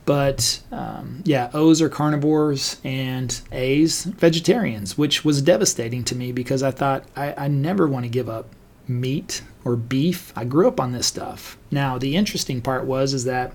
[0.08, 6.64] But um, yeah, O's are carnivores and A's vegetarians, which was devastating to me because
[6.64, 8.48] I thought I, I never want to give up
[8.88, 10.32] meat or beef.
[10.34, 11.58] I grew up on this stuff.
[11.72, 13.52] Now the interesting part was is that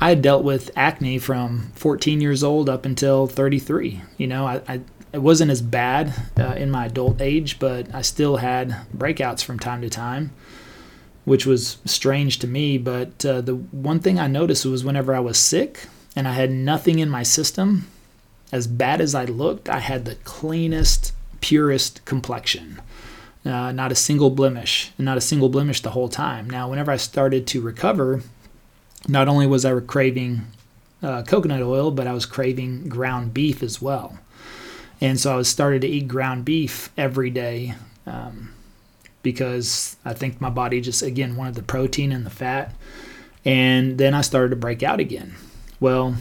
[0.00, 4.00] I had dealt with acne from 14 years old up until 33.
[4.16, 4.80] You know, I, I
[5.12, 9.58] it wasn't as bad uh, in my adult age, but I still had breakouts from
[9.58, 10.30] time to time,
[11.24, 12.78] which was strange to me.
[12.78, 16.50] But uh, the one thing I noticed was whenever I was sick and I had
[16.50, 17.88] nothing in my system,
[18.52, 22.80] as bad as I looked, I had the cleanest, purest complexion.
[23.44, 26.48] Uh, not a single blemish, and not a single blemish the whole time.
[26.48, 28.22] Now, whenever I started to recover,
[29.06, 30.46] not only was I craving
[31.02, 34.18] uh, coconut oil, but I was craving ground beef as well.
[35.00, 37.74] And so I was started to eat ground beef every day
[38.06, 38.54] um,
[39.24, 42.72] because I think my body just, again, wanted the protein and the fat.
[43.44, 45.34] And then I started to break out again.
[45.80, 46.14] Well,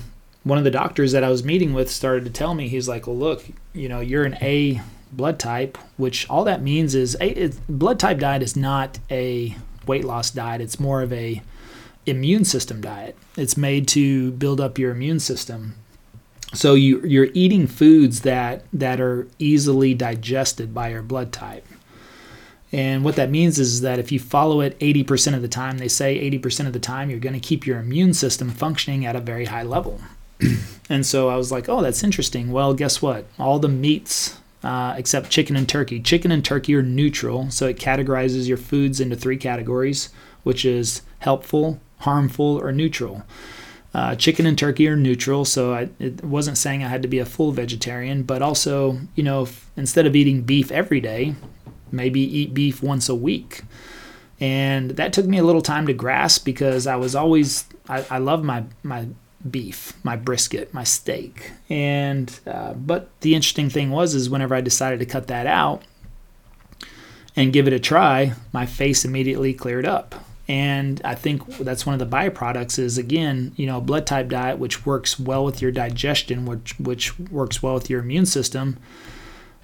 [0.44, 3.06] one of the doctors that I was meeting with started to tell me, he's like,
[3.06, 7.52] well, look, you know, you're an A blood type, which all that means is a
[7.70, 10.60] blood type diet is not a weight loss diet.
[10.60, 11.44] It's more of a
[12.08, 13.16] immune system diet.
[13.38, 15.76] It's made to build up your immune system
[16.54, 21.66] so you, you're eating foods that, that are easily digested by your blood type.
[22.74, 25.88] And what that means is that if you follow it 80% of the time, they
[25.88, 29.22] say 80% of the time, you're going to keep your immune system functioning at a
[29.22, 30.02] very high level.
[30.90, 32.52] and so I was like, oh, that's interesting.
[32.52, 33.26] Well, guess what?
[33.38, 37.52] All the meats, uh, except chicken and turkey, chicken and turkey are neutral.
[37.52, 40.10] So it categorizes your foods into three categories,
[40.42, 43.24] which is helpful, harmful, or neutral.
[43.94, 47.20] Uh, chicken and turkey are neutral, so I, it wasn't saying I had to be
[47.20, 51.36] a full vegetarian, but also, you know, if, instead of eating beef every day,
[51.94, 53.62] maybe eat beef once a week.
[54.40, 58.18] And that took me a little time to grasp because I was always, I, I
[58.18, 59.08] love my, my
[59.50, 61.52] beef, my brisket, my steak.
[61.70, 65.84] And, uh, but the interesting thing was, is whenever I decided to cut that out
[67.36, 70.16] and give it a try, my face immediately cleared up
[70.48, 74.60] and I think that's one of the byproducts is again, you know, blood type diet,
[74.60, 78.78] which works well with your digestion, which which works well with your immune system.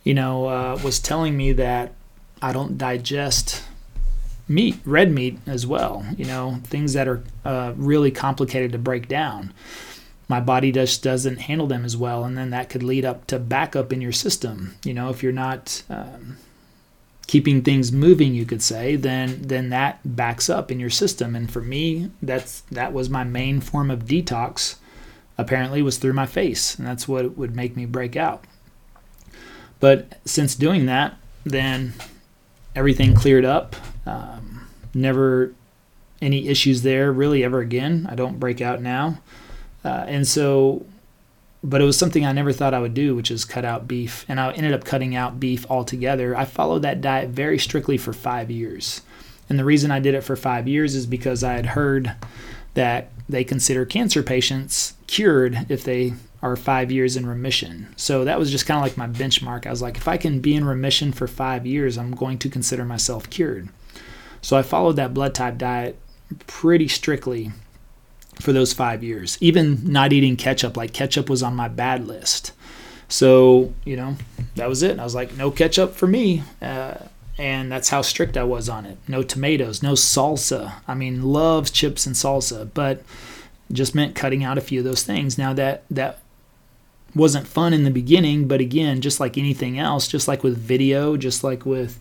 [0.04, 1.94] You know, uh, was telling me that
[2.42, 3.64] I don't digest
[4.48, 6.06] meat, red meat as well.
[6.18, 9.54] You know, things that are uh, really complicated to break down.
[10.28, 13.40] My body just doesn't handle them as well, and then that could lead up to
[13.40, 14.76] backup in your system.
[14.84, 16.38] You know, if you're not um,
[17.30, 21.52] keeping things moving you could say then then that backs up in your system and
[21.52, 24.78] for me that's that was my main form of detox
[25.38, 28.46] apparently was through my face and that's what would make me break out
[29.80, 31.94] but since doing that then
[32.76, 35.54] everything cleared up um, never
[36.22, 39.20] any issues there really ever again i don't break out now
[39.86, 40.86] uh, and so
[41.64, 44.26] but it was something I never thought I would do, which is cut out beef.
[44.30, 46.36] And I ended up cutting out beef altogether.
[46.36, 49.02] I followed that diet very strictly for five years.
[49.50, 52.16] And the reason I did it for five years is because I had heard
[52.76, 57.94] that they consider cancer patients cured if they are five years in remission.
[57.98, 59.68] So that was just kind of like my benchmark.
[59.68, 62.50] I was like, if I can be in remission for five years, I'm going to
[62.50, 63.70] consider myself cured.
[64.42, 66.00] So I followed that blood type diet
[66.48, 67.52] pretty strictly
[68.40, 69.38] for those five years.
[69.42, 72.54] Even not eating ketchup, like ketchup was on my bad list.
[73.10, 74.16] So, you know,
[74.56, 75.00] that was it.
[75.00, 76.44] I was like, no ketchup for me.
[76.62, 76.96] Uh,
[77.38, 78.98] and that's how strict I was on it.
[79.08, 80.74] No tomatoes, no salsa.
[80.88, 83.02] I mean, loves chips and salsa, but
[83.72, 85.38] just meant cutting out a few of those things.
[85.38, 86.20] Now that that
[87.16, 91.18] wasn't fun in the beginning, but again, just like anything else, just like with video,
[91.18, 92.00] just like with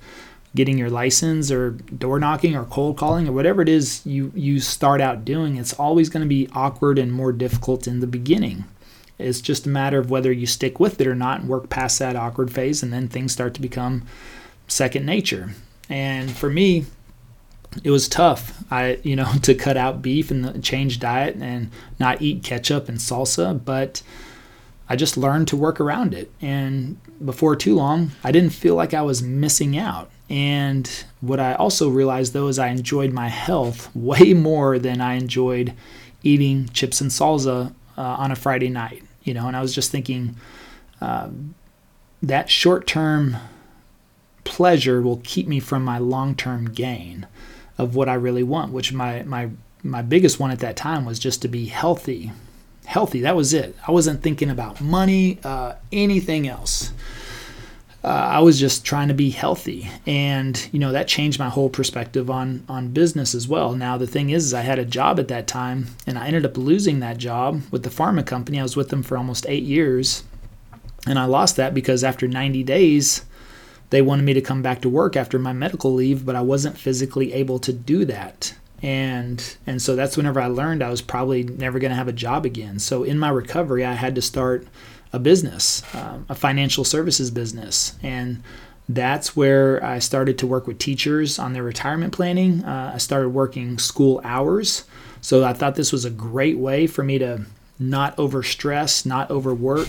[0.54, 4.58] getting your license or door knocking or cold calling or whatever it is you you
[4.58, 8.64] start out doing it's always going to be awkward and more difficult in the beginning.
[9.18, 11.98] It's just a matter of whether you stick with it or not and work past
[11.98, 14.04] that awkward phase and then things start to become
[14.68, 15.50] second nature.
[15.88, 16.86] And for me
[17.84, 18.64] it was tough.
[18.70, 22.98] I you know to cut out beef and change diet and not eat ketchup and
[22.98, 24.02] salsa but
[24.88, 26.31] I just learned to work around it.
[26.40, 30.11] And before too long, I didn't feel like I was missing out.
[30.31, 35.14] And what I also realized though is I enjoyed my health way more than I
[35.14, 35.74] enjoyed
[36.22, 39.03] eating chips and salsa uh, on a Friday night.
[39.24, 40.37] You know, and I was just thinking
[41.01, 41.55] um,
[42.22, 43.37] that short term
[44.44, 47.27] pleasure will keep me from my long-term gain
[47.77, 49.51] of what I really want, which my my
[49.83, 52.33] my biggest one at that time was just to be healthy.
[52.88, 53.77] Healthy, that was it.
[53.87, 56.90] I wasn't thinking about money, uh, anything else.
[58.03, 61.68] Uh, I was just trying to be healthy, and you know that changed my whole
[61.68, 63.74] perspective on on business as well.
[63.74, 66.46] Now the thing is, is I had a job at that time, and I ended
[66.46, 68.59] up losing that job with the pharma company.
[68.59, 70.24] I was with them for almost eight years,
[71.07, 73.22] and I lost that because after 90 days,
[73.90, 76.79] they wanted me to come back to work after my medical leave, but I wasn't
[76.79, 81.42] physically able to do that and and so that's whenever I learned I was probably
[81.42, 82.78] never going to have a job again.
[82.78, 84.66] So in my recovery, I had to start
[85.12, 88.42] a business, um, a financial services business, and
[88.88, 92.64] that's where I started to work with teachers on their retirement planning.
[92.64, 94.84] Uh, I started working school hours,
[95.20, 97.44] so I thought this was a great way for me to
[97.78, 99.88] not overstress, not overwork.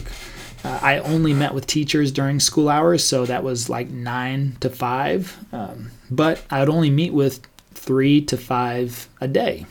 [0.63, 4.69] Uh, I only met with teachers during school hours, so that was like nine to
[4.69, 5.37] five.
[5.53, 7.39] Um, but I would only meet with
[7.89, 9.65] three to five a day.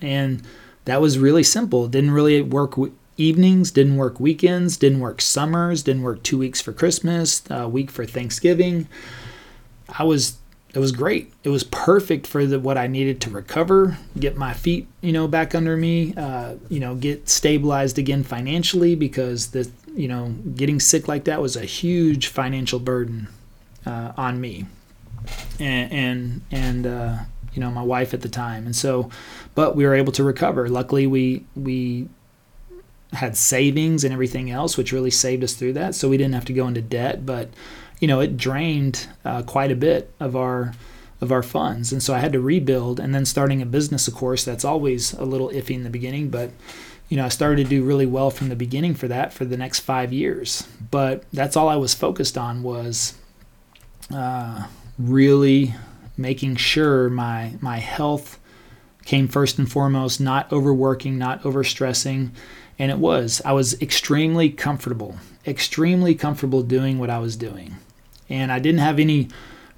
[0.00, 0.42] And
[0.86, 1.86] that was really simple.
[1.86, 2.74] Didn't really work
[3.16, 7.92] evenings, didn't work weekends, didn't work summers, didn't work two weeks for Christmas, a week
[7.92, 8.88] for Thanksgiving.
[9.88, 10.38] I was
[10.74, 11.32] it was great.
[11.44, 15.28] It was perfect for the, what I needed to recover, get my feet, you know,
[15.28, 20.80] back under me, uh, you know, get stabilized again financially because the, you know, getting
[20.80, 23.28] sick like that was a huge financial burden
[23.86, 24.66] uh, on me
[25.58, 27.18] and and, and uh,
[27.52, 29.10] you know my wife at the time, and so,
[29.54, 30.68] but we were able to recover.
[30.68, 32.08] Luckily, we we
[33.12, 35.94] had savings and everything else, which really saved us through that.
[35.94, 37.50] So we didn't have to go into debt, but
[38.00, 40.74] you know it drained uh, quite a bit of our
[41.20, 43.00] of our funds, and so I had to rebuild.
[43.00, 46.28] And then starting a business, of course, that's always a little iffy in the beginning,
[46.28, 46.50] but
[47.08, 49.56] you know, I started to do really well from the beginning for that for the
[49.56, 50.66] next five years.
[50.90, 53.14] But that's all I was focused on was
[54.12, 54.66] uh,
[54.98, 55.74] really
[56.16, 58.38] making sure my my health
[59.04, 62.30] came first and foremost, not overworking, not overstressing.
[62.78, 63.40] And it was.
[63.44, 67.76] I was extremely comfortable, extremely comfortable doing what I was doing.
[68.28, 69.28] And I didn't have any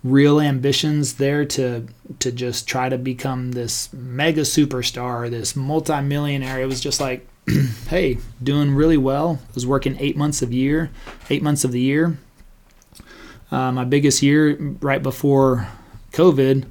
[0.02, 1.86] real ambitions there to
[2.18, 6.60] to just try to become this mega superstar, this multimillionaire.
[6.60, 7.26] It was just like,
[7.88, 9.40] hey, doing really well.
[9.42, 10.90] I was working eight months of year,
[11.30, 12.18] eight months of the year,
[13.50, 15.68] uh, my biggest year right before
[16.12, 16.66] COVID,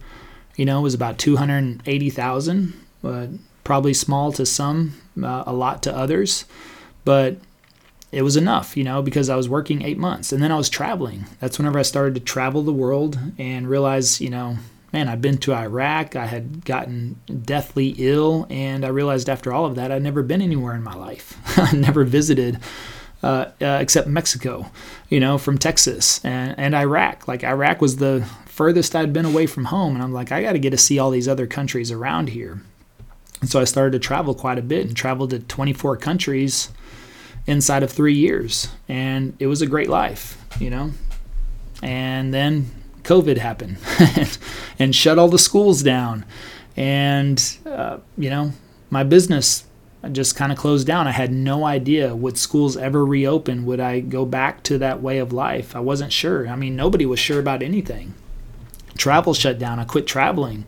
[0.55, 2.73] you know, was about 280,000.
[3.03, 3.27] Uh,
[3.63, 6.45] probably small to some, uh, a lot to others,
[7.03, 7.37] but
[8.11, 10.69] it was enough, you know, because I was working eight months and then I was
[10.69, 11.25] traveling.
[11.39, 14.57] That's whenever I started to travel the world and realize, you know,
[14.93, 16.15] man, I've been to Iraq.
[16.15, 20.41] I had gotten deathly ill, and I realized after all of that, I'd never been
[20.41, 21.37] anywhere in my life.
[21.57, 22.59] I never visited
[23.23, 24.71] uh, uh, except Mexico,
[25.09, 27.27] you know, from Texas and, and Iraq.
[27.27, 29.93] Like Iraq was the furthest I'd been away from home.
[29.93, 32.61] And I'm like, I got to get to see all these other countries around here.
[33.39, 36.69] And so I started to travel quite a bit and traveled to 24 countries
[37.45, 38.69] inside of three years.
[38.89, 40.91] And it was a great life, you know.
[41.83, 42.71] And then
[43.03, 43.77] COVID happened
[44.79, 46.25] and shut all the schools down.
[46.75, 48.53] And, uh, you know,
[48.89, 49.66] my business
[50.11, 51.07] just kind of closed down.
[51.07, 53.65] I had no idea would schools ever reopen?
[53.65, 55.75] Would I go back to that way of life?
[55.75, 56.47] I wasn't sure.
[56.47, 58.13] I mean, nobody was sure about anything.
[58.97, 59.79] Travel shut down.
[59.79, 60.65] I quit traveling.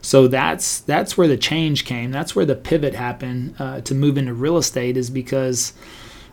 [0.00, 2.12] So that's that's where the change came.
[2.12, 5.72] That's where the pivot happened uh, to move into real estate is because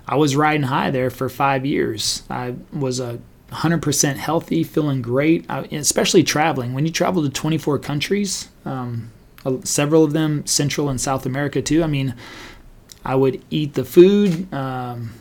[0.07, 2.23] I was riding high there for five years.
[2.29, 3.19] I was a
[3.51, 6.73] 100% healthy, feeling great, especially traveling.
[6.73, 9.11] When you travel to 24 countries, um,
[9.63, 11.83] several of them Central and South America too.
[11.83, 12.15] I mean,
[13.03, 14.51] I would eat the food.
[14.53, 15.13] Um,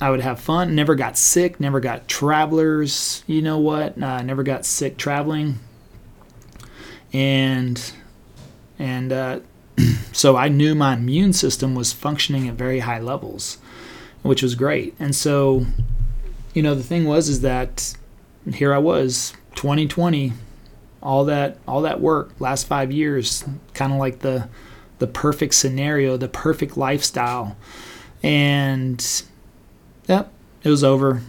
[0.00, 0.74] I would have fun.
[0.74, 1.60] Never got sick.
[1.60, 3.22] Never got travelers.
[3.26, 4.00] You know what?
[4.02, 5.58] Uh, never got sick traveling.
[7.12, 7.92] And
[8.78, 9.40] and uh,
[10.12, 13.58] so I knew my immune system was functioning at very high levels,
[14.22, 14.94] which was great.
[14.98, 15.66] And so,
[16.54, 17.94] you know, the thing was is that
[18.54, 20.32] here I was, 2020
[21.02, 24.48] all that all that work last five years kind of like the
[24.98, 27.56] the perfect scenario the perfect lifestyle.
[28.22, 29.04] And
[30.06, 30.32] yep
[30.62, 31.22] it was over.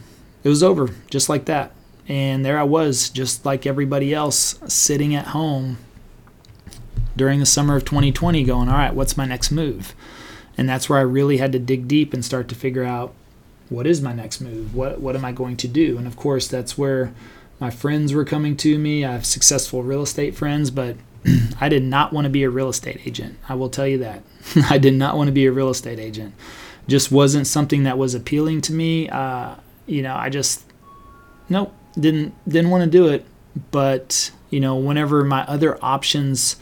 [0.44, 1.72] It was over just like that.
[2.08, 5.78] And there i was just like everybody else sitting at home
[7.16, 9.96] during the summer of 2020 going all right what's my next move?
[10.58, 13.14] And that's where i really had to dig deep and start to figure out
[13.70, 14.76] what is my next move?
[14.76, 15.98] What what am i going to do?
[15.98, 17.14] And of course that's where
[17.62, 19.06] my friends were coming to me.
[19.06, 20.98] I have successful real estate friends, but
[21.62, 23.38] I did not want to be a real estate agent.
[23.48, 24.24] I will tell you that.
[24.70, 26.34] I did not want to be a real estate agent.
[26.88, 29.08] Just wasn't something that was appealing to me.
[29.08, 29.56] Uh,
[29.86, 30.66] you know, I just,
[31.50, 33.26] nope, didn't didn't want to do it.
[33.70, 36.56] But you know, whenever my other options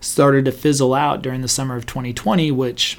[0.00, 2.98] started to fizzle out during the summer of 2020, which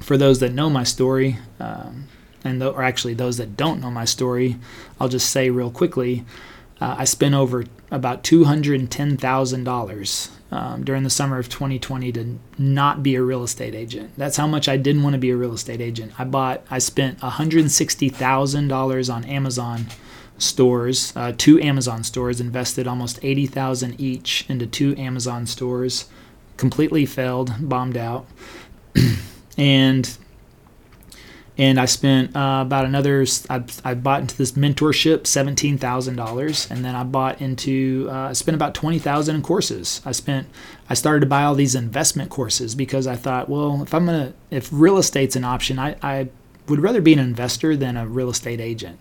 [0.00, 2.08] for those that know my story, um,
[2.44, 4.56] and th- or actually those that don't know my story,
[5.00, 6.26] I'll just say real quickly,
[6.80, 10.30] uh, I spent over about two hundred and ten thousand um, dollars
[10.84, 14.10] during the summer of 2020 to not be a real estate agent.
[14.16, 16.12] That's how much I didn't want to be a real estate agent.
[16.18, 19.86] I bought, I spent one hundred sixty thousand dollars on Amazon
[20.38, 26.08] stores, uh, two Amazon stores, invested almost eighty thousand each into two Amazon stores,
[26.56, 28.26] completely failed, bombed out,
[29.58, 30.16] and
[31.58, 33.26] and I spent uh, about another.
[33.50, 38.08] I, I bought into this mentorship, seventeen thousand dollars, and then I bought into.
[38.08, 40.00] Uh, I spent about twenty thousand in courses.
[40.04, 40.48] I spent.
[40.88, 44.32] I started to buy all these investment courses because I thought, well, if I'm gonna,
[44.50, 46.28] if real estate's an option, I, I
[46.68, 49.00] would rather be an investor than a real estate agent.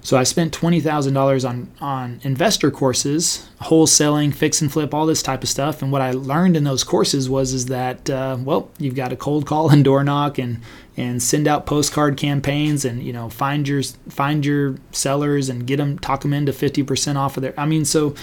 [0.00, 5.06] So I spent twenty thousand dollars on on investor courses, wholesaling, fix and flip, all
[5.06, 5.80] this type of stuff.
[5.80, 9.16] And what I learned in those courses was is that uh, well, you've got to
[9.16, 10.60] cold call and door knock and
[10.98, 15.76] and send out postcard campaigns and you know find your find your sellers and get
[15.76, 17.58] them talk them into fifty percent off of their.
[17.58, 18.16] I mean, so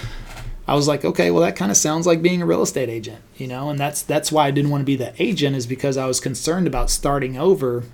[0.68, 3.22] I was like, okay, well that kind of sounds like being a real estate agent,
[3.36, 5.96] you know, and that's that's why I didn't want to be the agent is because
[5.96, 7.84] I was concerned about starting over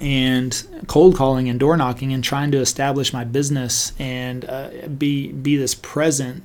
[0.00, 5.30] and cold calling and door knocking and trying to establish my business and uh, be
[5.30, 6.42] be this present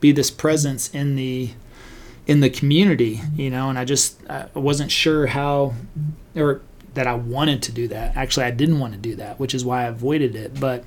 [0.00, 1.50] be this presence in the
[2.26, 5.72] in the community you know and i just i wasn't sure how
[6.36, 6.60] or
[6.94, 9.64] that i wanted to do that actually i didn't want to do that which is
[9.64, 10.84] why i avoided it but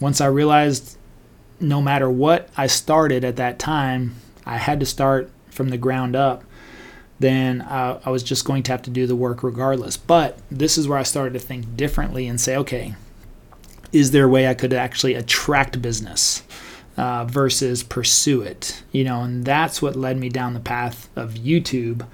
[0.00, 0.96] once i realized
[1.60, 6.14] no matter what i started at that time i had to start from the ground
[6.14, 6.44] up
[7.18, 9.96] then uh, I was just going to have to do the work regardless.
[9.96, 12.94] But this is where I started to think differently and say, okay,
[13.92, 16.42] is there a way I could actually attract business
[16.96, 18.82] uh, versus pursue it?
[18.92, 22.06] You know, and that's what led me down the path of YouTube,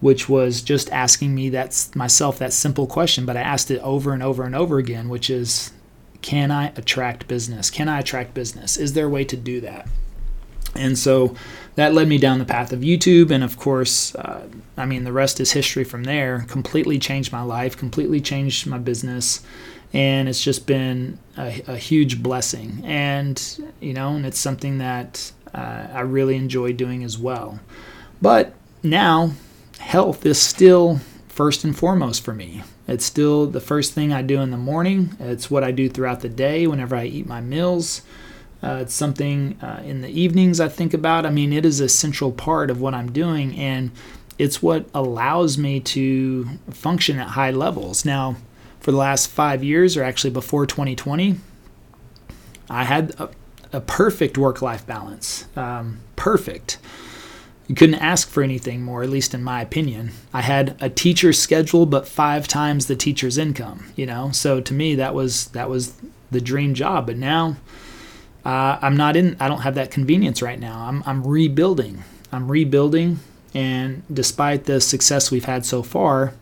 [0.00, 4.12] which was just asking me that myself that simple question, but I asked it over
[4.12, 5.72] and over and over again, which is,
[6.22, 7.70] can I attract business?
[7.70, 8.76] Can I attract business?
[8.76, 9.88] Is there a way to do that?
[10.74, 11.34] And so
[11.76, 13.30] that led me down the path of YouTube.
[13.30, 16.44] And of course, uh, I mean, the rest is history from there.
[16.48, 19.40] Completely changed my life, completely changed my business.
[19.92, 22.82] And it's just been a, a huge blessing.
[22.84, 23.42] And,
[23.80, 27.60] you know, and it's something that uh, I really enjoy doing as well.
[28.20, 29.32] But now,
[29.78, 32.62] health is still first and foremost for me.
[32.88, 36.20] It's still the first thing I do in the morning, it's what I do throughout
[36.20, 38.02] the day whenever I eat my meals.
[38.62, 41.26] Uh, it's something uh, in the evenings I think about.
[41.26, 43.90] I mean, it is a central part of what I'm doing, and
[44.38, 48.04] it's what allows me to function at high levels.
[48.04, 48.36] Now,
[48.80, 51.36] for the last five years, or actually before 2020,
[52.70, 53.30] I had a,
[53.72, 55.46] a perfect work life balance.
[55.54, 56.78] Um, perfect.
[57.68, 60.12] You couldn't ask for anything more, at least in my opinion.
[60.32, 63.92] I had a teacher's schedule, but five times the teacher's income.
[63.96, 65.94] You know, so to me that was that was
[66.30, 67.06] the dream job.
[67.06, 67.56] But now
[68.44, 69.36] uh, I'm not in.
[69.40, 70.86] I don't have that convenience right now.
[70.86, 72.04] I'm I'm rebuilding.
[72.30, 73.18] I'm rebuilding,
[73.54, 76.34] and despite the success we've had so far,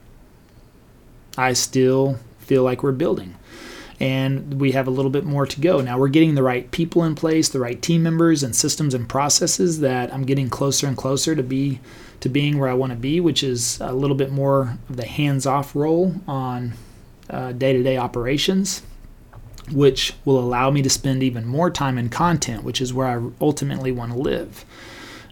[1.39, 3.37] I still feel like we're building.
[4.01, 5.81] And we have a little bit more to go.
[5.81, 9.09] Now we're getting the right people in place, the right team members and systems and
[9.09, 11.81] processes that I'm getting closer and closer to be
[12.21, 15.07] to being where I want to be, which is a little bit more of the
[15.07, 16.73] hands-off role on
[17.29, 18.83] uh, day-to-day operations
[19.73, 23.31] which will allow me to spend even more time in content, which is where I
[23.41, 24.65] ultimately want to live.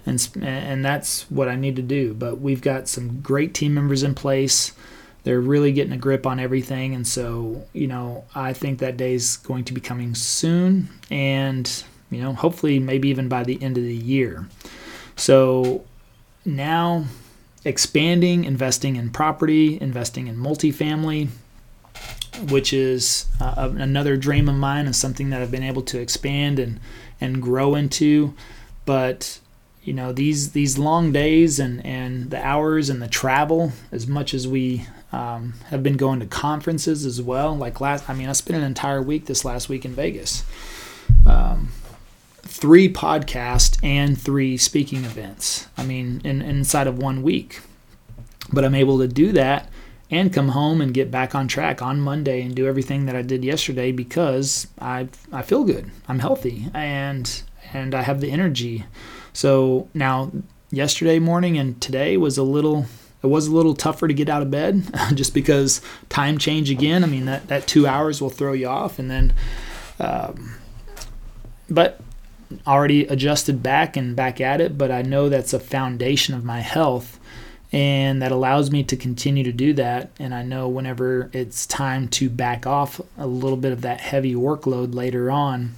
[0.07, 2.15] And, and that's what I need to do.
[2.15, 4.73] But we've got some great team members in place.
[5.25, 6.95] They're really getting a grip on everything.
[6.95, 10.89] And so, you know, I think that day's going to be coming soon.
[11.11, 14.49] And, you know, hopefully, maybe even by the end of the year.
[15.17, 15.85] So
[16.45, 17.05] now
[17.65, 21.29] expanding, investing in property, investing in multifamily,
[22.51, 26.59] which is uh, another dream of mine and something that I've been able to expand
[26.59, 26.81] and
[27.21, 28.35] and grow into.
[28.85, 29.39] But
[29.85, 34.35] you know these these long days and and the hours and the travel, as much
[34.35, 37.57] as we um, have been going to conferences as well.
[37.57, 40.45] Like last, I mean, I spent an entire week this last week in Vegas.
[41.27, 41.69] Um,
[42.43, 45.69] three podcasts and three speaking events.
[45.77, 47.61] I mean, in, inside of one week.
[48.53, 49.71] But I'm able to do that
[50.11, 53.23] and come home and get back on track on Monday and do everything that I
[53.23, 55.91] did yesterday because I I feel good.
[56.07, 57.43] I'm healthy and
[57.73, 58.85] and I have the energy.
[59.33, 60.31] So now
[60.71, 62.87] yesterday morning and today was a little
[63.23, 67.05] it was a little tougher to get out of bed just because time change again.
[67.05, 69.33] I mean that that 2 hours will throw you off and then
[70.01, 70.55] um,
[71.69, 72.01] but
[72.67, 76.61] already adjusted back and back at it, but I know that's a foundation of my
[76.61, 77.19] health
[77.73, 80.11] and that allows me to continue to do that.
[80.19, 84.35] And I know whenever it's time to back off a little bit of that heavy
[84.35, 85.75] workload later on,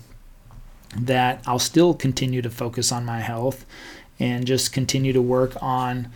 [0.96, 3.64] that I'll still continue to focus on my health
[4.18, 6.10] and just continue to work on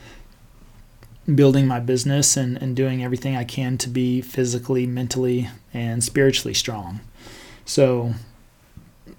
[1.34, 6.54] building my business and, and doing everything I can to be physically, mentally, and spiritually
[6.54, 7.00] strong.
[7.64, 8.14] So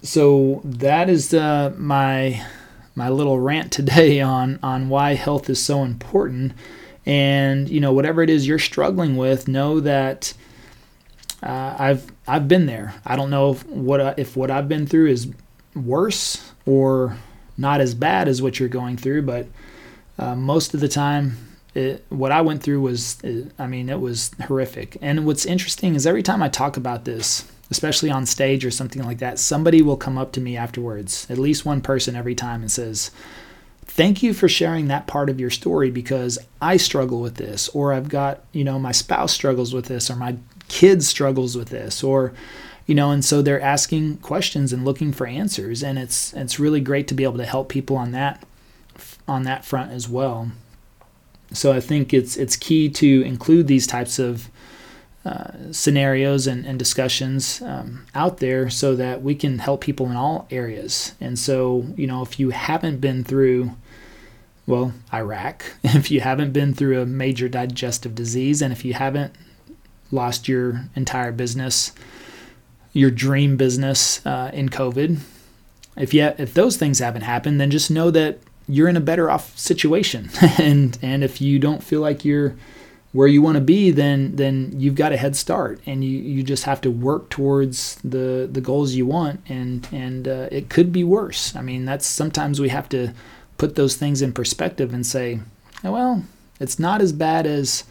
[0.02, 2.44] so that is uh, my
[2.94, 6.52] my little rant today on on why health is so important.
[7.06, 10.34] And you know, whatever it is you're struggling with, know that
[11.42, 12.94] uh, I've I've been there.
[13.04, 15.32] I don't know if what if what I've been through is
[15.74, 17.16] worse or
[17.56, 19.46] not as bad as what you're going through, but
[20.18, 21.36] uh, most of the time,
[21.74, 24.96] it, what I went through was, it, I mean, it was horrific.
[25.00, 29.02] And what's interesting is every time I talk about this, especially on stage or something
[29.02, 32.62] like that, somebody will come up to me afterwards, at least one person every time,
[32.62, 33.10] and says,
[33.84, 37.92] Thank you for sharing that part of your story because I struggle with this, or
[37.92, 40.36] I've got, you know, my spouse struggles with this, or my
[40.68, 42.32] kid struggles with this, or,
[42.86, 46.80] you know, and so they're asking questions and looking for answers, and it's it's really
[46.80, 48.44] great to be able to help people on that
[49.26, 50.50] on that front as well.
[51.52, 54.50] So I think it's it's key to include these types of
[55.24, 60.16] uh, scenarios and, and discussions um, out there so that we can help people in
[60.16, 61.14] all areas.
[61.20, 63.72] And so, you know, if you haven't been through,
[64.66, 69.34] well, Iraq, if you haven't been through a major digestive disease, and if you haven't
[70.10, 71.92] lost your entire business,
[72.94, 75.20] your dream business uh, in COVID,
[75.96, 78.38] if you if those things haven't happened, then just know that
[78.70, 80.30] you're in a better off situation.
[80.58, 82.56] and and if you don't feel like you're
[83.12, 86.42] where you want to be, then then you've got a head start, and you, you
[86.42, 90.92] just have to work towards the the goals you want, and and uh, it could
[90.92, 91.54] be worse.
[91.56, 93.12] I mean, that's sometimes we have to
[93.58, 95.40] put those things in perspective and say,
[95.82, 96.24] well,
[96.60, 97.84] it's not as bad as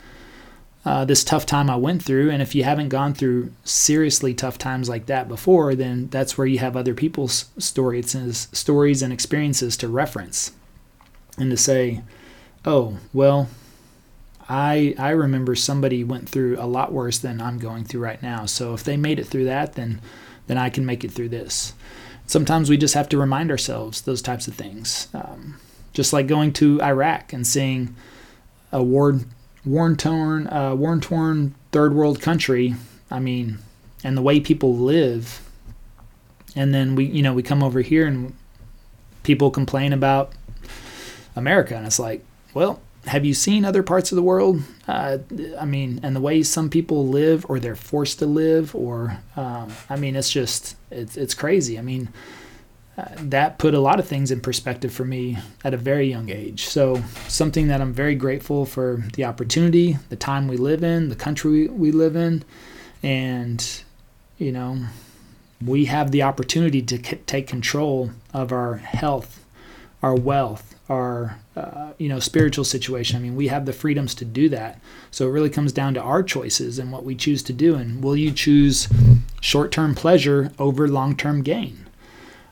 [0.86, 4.58] uh, this tough time I went through, and if you haven't gone through seriously tough
[4.58, 9.76] times like that before, then that's where you have other people's stories, stories and experiences
[9.78, 10.54] to reference,
[11.40, 12.02] and to say,
[12.66, 13.50] oh well
[14.50, 18.48] I I remember somebody went through a lot worse than I'm going through right now.
[18.48, 20.02] So if they made it through that, then
[20.48, 21.74] then I can make it through this.
[22.26, 25.08] Sometimes we just have to remind ourselves those types of things.
[25.14, 25.60] Um,
[25.94, 27.96] just like going to Iraq and seeing
[28.72, 29.20] a war
[29.64, 32.76] war torn uh, war torn third world country.
[33.12, 33.60] I mean,
[34.04, 35.42] and the way people live.
[36.56, 38.34] And then we you know we come over here and
[39.22, 40.34] people complain about
[41.40, 42.24] America, and it's like,
[42.54, 44.62] well, have you seen other parts of the world?
[44.88, 45.20] Uh,
[45.60, 49.72] I mean, and the way some people live, or they're forced to live, or um,
[49.90, 51.80] I mean, it's just it's it's crazy.
[51.80, 52.10] I mean,
[52.98, 56.30] uh, that put a lot of things in perspective for me at a very young
[56.30, 56.66] age.
[56.68, 61.16] So something that I'm very grateful for the opportunity, the time we live in, the
[61.16, 62.44] country we live in,
[63.02, 63.66] and
[64.38, 64.86] you know,
[65.66, 69.46] we have the opportunity to c- take control of our health,
[70.02, 73.18] our wealth, our uh, you know spiritual situation.
[73.18, 74.82] I mean, we have the freedoms to do that.
[75.12, 77.76] So it really comes down to our choices and what we choose to do.
[77.76, 78.88] And will you choose
[79.40, 81.86] short-term pleasure over long-term gain?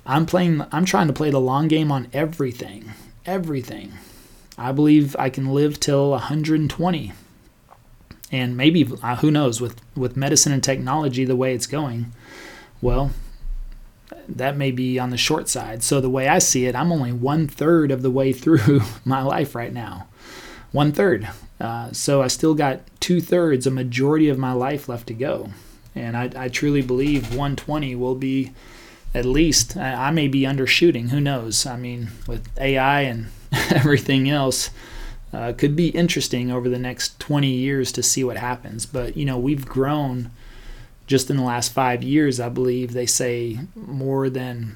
[0.05, 0.63] I'm playing.
[0.71, 2.93] I'm trying to play the long game on everything.
[3.25, 3.93] Everything.
[4.57, 7.13] I believe I can live till 120,
[8.31, 12.11] and maybe uh, who knows with with medicine and technology the way it's going.
[12.81, 13.11] Well,
[14.27, 15.83] that may be on the short side.
[15.83, 19.21] So the way I see it, I'm only one third of the way through my
[19.21, 20.07] life right now.
[20.71, 21.27] One third.
[21.59, 25.49] Uh, so I still got two thirds, a majority of my life left to go.
[25.95, 28.51] And I, I truly believe 120 will be
[29.13, 31.09] at least, I, may be undershooting.
[31.09, 31.65] Who knows?
[31.65, 33.27] I mean, with AI and
[33.71, 34.69] everything else,
[35.33, 38.85] uh, could be interesting over the next 20 years to see what happens.
[38.85, 40.29] But, you know, we've grown
[41.07, 44.75] just in the last five years, I believe they say more than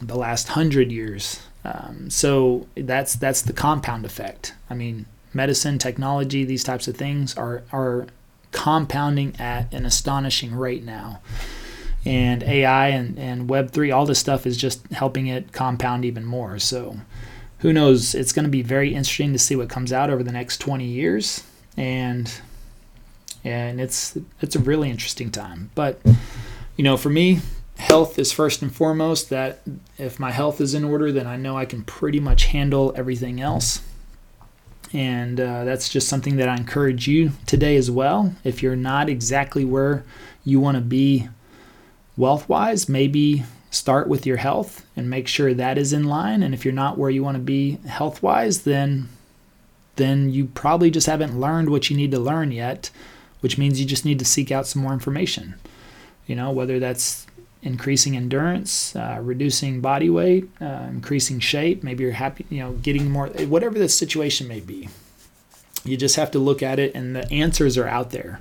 [0.00, 1.42] the last hundred years.
[1.64, 4.54] Um, so that's that's the compound effect.
[4.70, 8.06] I mean, medicine, technology, these types of things are are
[8.52, 11.20] compounding at an astonishing rate now.
[12.04, 16.58] And AI and, and Web3, all this stuff is just helping it compound even more.
[16.58, 16.96] So
[17.58, 18.14] who knows?
[18.14, 20.84] It's going to be very interesting to see what comes out over the next 20
[20.84, 21.44] years.
[21.76, 22.32] And
[23.44, 25.70] and it's it's a really interesting time.
[25.74, 26.00] But
[26.76, 27.40] you know, for me,
[27.76, 29.30] health is first and foremost.
[29.30, 29.62] That
[29.98, 33.40] if my health is in order, then I know I can pretty much handle everything
[33.40, 33.82] else.
[34.94, 38.34] And uh, that's just something that I encourage you today as well.
[38.44, 40.04] If you're not exactly where
[40.44, 41.28] you want to be
[42.16, 46.42] wealth wise, maybe start with your health and make sure that is in line.
[46.42, 49.08] And if you're not where you want to be health wise, then
[49.96, 52.90] then you probably just haven't learned what you need to learn yet,
[53.42, 55.54] which means you just need to seek out some more information.
[56.26, 57.26] You know, whether that's
[57.62, 61.82] increasing endurance, uh, reducing body weight, uh, increasing shape.
[61.82, 64.88] Maybe you're happy, you know, getting more, whatever the situation may be.
[65.84, 68.38] You just have to look at it, and the answers are out there.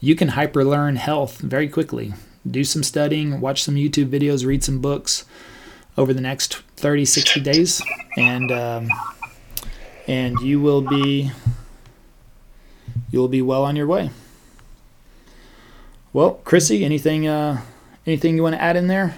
[0.00, 2.14] You can hyper learn health very quickly.
[2.48, 5.24] Do some studying, watch some YouTube videos, read some books
[5.96, 7.82] over the next 30, 60 days,
[8.18, 8.88] and um,
[10.06, 11.30] and you will be
[13.10, 14.10] you will be well on your way.
[16.14, 17.60] Well, Krissy, anything uh,
[18.06, 19.16] Anything you want to add in there?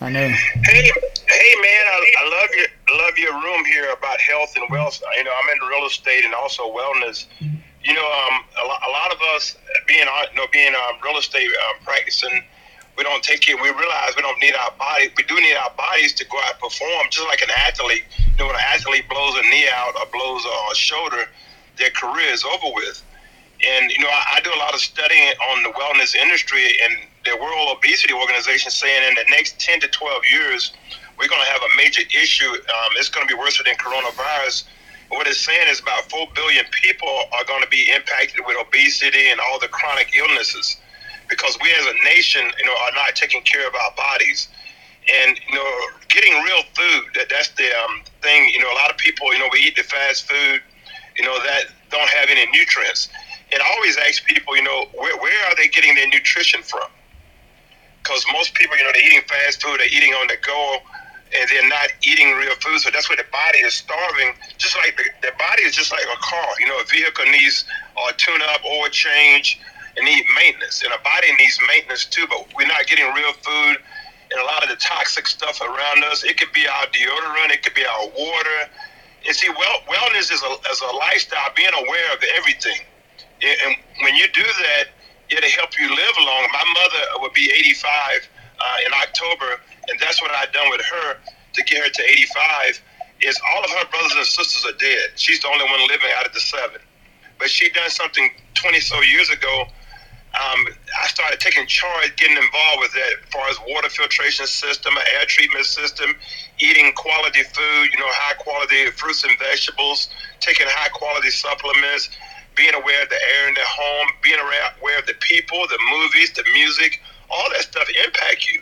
[0.00, 0.26] I know.
[0.26, 2.66] Hey, hey, man, I, I love your
[2.98, 5.00] love your room here about health and wealth.
[5.16, 7.26] You know, I'm in real estate and also wellness.
[7.40, 9.56] You know, um, a, lot, a lot of us
[9.86, 12.42] being uh, you know being um, real estate um, practicing,
[12.98, 13.54] we don't take it.
[13.54, 15.10] We realize we don't need our body.
[15.16, 18.02] We do need our bodies to go out and perform, just like an athlete.
[18.18, 21.28] You know, when an athlete blows a knee out or blows a shoulder,
[21.78, 23.00] their career is over with.
[23.62, 26.98] And you know, I, I do a lot of studying on the wellness industry, and
[27.24, 30.72] the World Obesity Organization saying in the next 10 to 12 years,
[31.18, 32.50] we're going to have a major issue.
[32.50, 34.64] Um, it's going to be worse than coronavirus.
[35.10, 39.30] What it's saying is about 4 billion people are going to be impacted with obesity
[39.30, 40.78] and all the chronic illnesses
[41.28, 44.48] because we as a nation, you know, are not taking care of our bodies.
[45.22, 45.70] And, you know,
[46.08, 48.48] getting real food, that, that's the um, thing.
[48.52, 50.62] You know, a lot of people, you know, we eat the fast food,
[51.16, 53.08] you know, that don't have any nutrients.
[53.52, 56.88] And I always ask people, you know, where, where are they getting their nutrition from?
[58.02, 60.78] because most people, you know, they're eating fast food, they're eating on the go,
[61.34, 62.80] and they're not eating real food.
[62.80, 64.34] So that's where the body is starving.
[64.58, 66.48] Just like the, the body is just like a car.
[66.60, 67.64] You know, a vehicle needs
[67.96, 69.60] a tune up, oil change,
[69.96, 70.82] and need maintenance.
[70.82, 72.26] And a body needs maintenance too.
[72.28, 73.76] But we're not getting real food,
[74.30, 76.24] and a lot of the toxic stuff around us.
[76.24, 78.68] It could be our deodorant, it could be our water.
[79.24, 82.80] And see, well, wellness is a, is a lifestyle, being aware of everything.
[83.42, 84.84] And when you do that,
[85.30, 86.46] it'll help you live long.
[86.52, 88.28] My mother would be 85
[88.60, 91.16] uh, in October, and that's what I've done with her
[91.54, 92.80] to get her to 85.
[93.22, 95.14] Is all of her brothers and sisters are dead.
[95.14, 96.80] She's the only one living out of the seven.
[97.38, 99.66] But she done something 20 so years ago.
[100.32, 100.66] Um,
[101.02, 105.26] I started taking charge, getting involved with that as far as water filtration system, air
[105.26, 106.16] treatment system,
[106.58, 110.08] eating quality food, you know, high quality fruits and vegetables,
[110.40, 112.08] taking high quality supplements,
[112.54, 116.32] being aware of the air in their home, being aware of the people, the movies,
[116.32, 117.00] the music,
[117.30, 118.60] all that stuff impact you.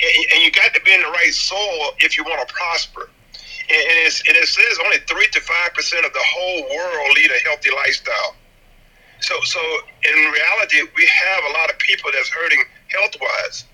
[0.00, 3.08] And, and you got to be in the right soul if you want to prosper.
[3.70, 7.30] And, and, and it says only three to five percent of the whole world lead
[7.30, 8.36] a healthy lifestyle.
[9.20, 9.60] So, so
[10.02, 13.64] in reality, we have a lot of people that's hurting health wise.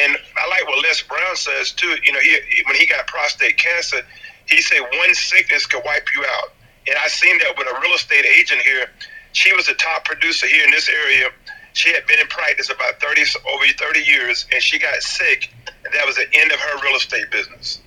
[0.00, 1.96] And I like what Les Brown says too.
[2.04, 4.04] You know, he, when he got prostate cancer,
[4.46, 6.52] he said one sickness could wipe you out.
[6.88, 8.90] And I seen that with a real estate agent here.
[9.32, 11.30] She was a top producer here in this area.
[11.74, 15.52] She had been in practice about 30 over 30 years, and she got sick,
[15.84, 17.80] and that was the end of her real estate business.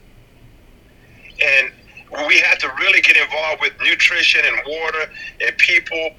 [1.40, 1.72] And
[2.28, 6.12] we have to really get involved with nutrition and water and people,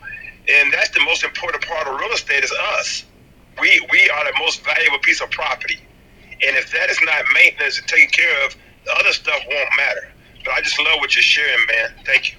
[0.49, 3.05] and that's the most important part of real estate is us.
[3.61, 5.81] We we are the most valuable piece of property,
[6.47, 8.55] and if that is not maintenance and taken care of,
[8.85, 10.09] the other stuff won't matter.
[10.45, 11.91] But I just love what you're sharing, man.
[12.05, 12.37] Thank you.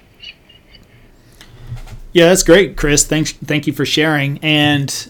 [2.18, 3.04] Yeah, that's great, Chris.
[3.04, 4.38] Thanks, thank you for sharing.
[4.38, 5.08] And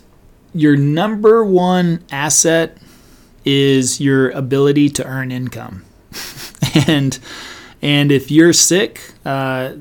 [0.52, 2.76] your number one asset
[3.46, 5.86] is your ability to earn income.
[6.86, 7.18] and
[7.80, 9.72] and if you're sick, uh,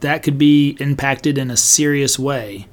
[0.00, 2.68] that could be impacted in a serious way.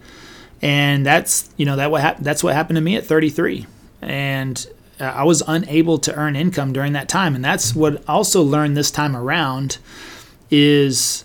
[0.62, 3.68] And that's you know that what hap- that's what happened to me at 33.
[4.01, 4.68] And
[4.99, 7.36] uh, I was unable to earn income during that time.
[7.36, 9.78] And that's what also learned this time around
[10.51, 11.24] is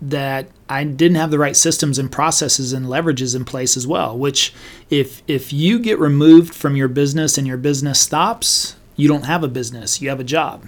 [0.00, 4.16] that I didn't have the right systems and processes and leverages in place as well.
[4.16, 4.52] Which,
[4.90, 9.42] if if you get removed from your business and your business stops, you don't have
[9.42, 10.00] a business.
[10.02, 10.66] You have a job,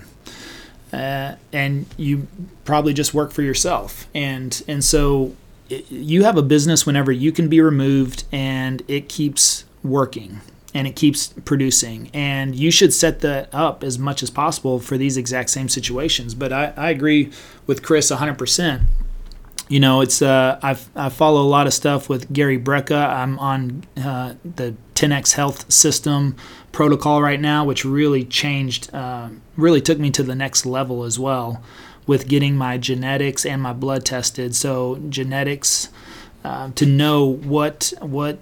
[0.92, 2.26] uh, and you
[2.64, 4.06] probably just work for yourself.
[4.14, 5.34] And and so
[5.68, 10.40] you have a business whenever you can be removed and it keeps working
[10.74, 12.10] and it keeps producing.
[12.14, 16.34] And you should set that up as much as possible for these exact same situations.
[16.34, 17.30] But I, I agree
[17.66, 18.82] with Chris 100%
[19.68, 23.08] you know, it's uh, i I follow a lot of stuff with Gary Brecka.
[23.08, 26.36] I'm on uh, the 10x Health System
[26.72, 31.18] protocol right now, which really changed, uh, really took me to the next level as
[31.18, 31.62] well,
[32.06, 34.54] with getting my genetics and my blood tested.
[34.54, 35.88] So genetics
[36.44, 38.38] uh, to know what what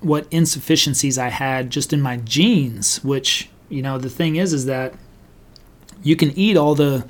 [0.00, 4.66] what insufficiencies I had just in my genes, which you know, the thing is, is
[4.66, 4.94] that
[6.02, 7.06] you can eat all the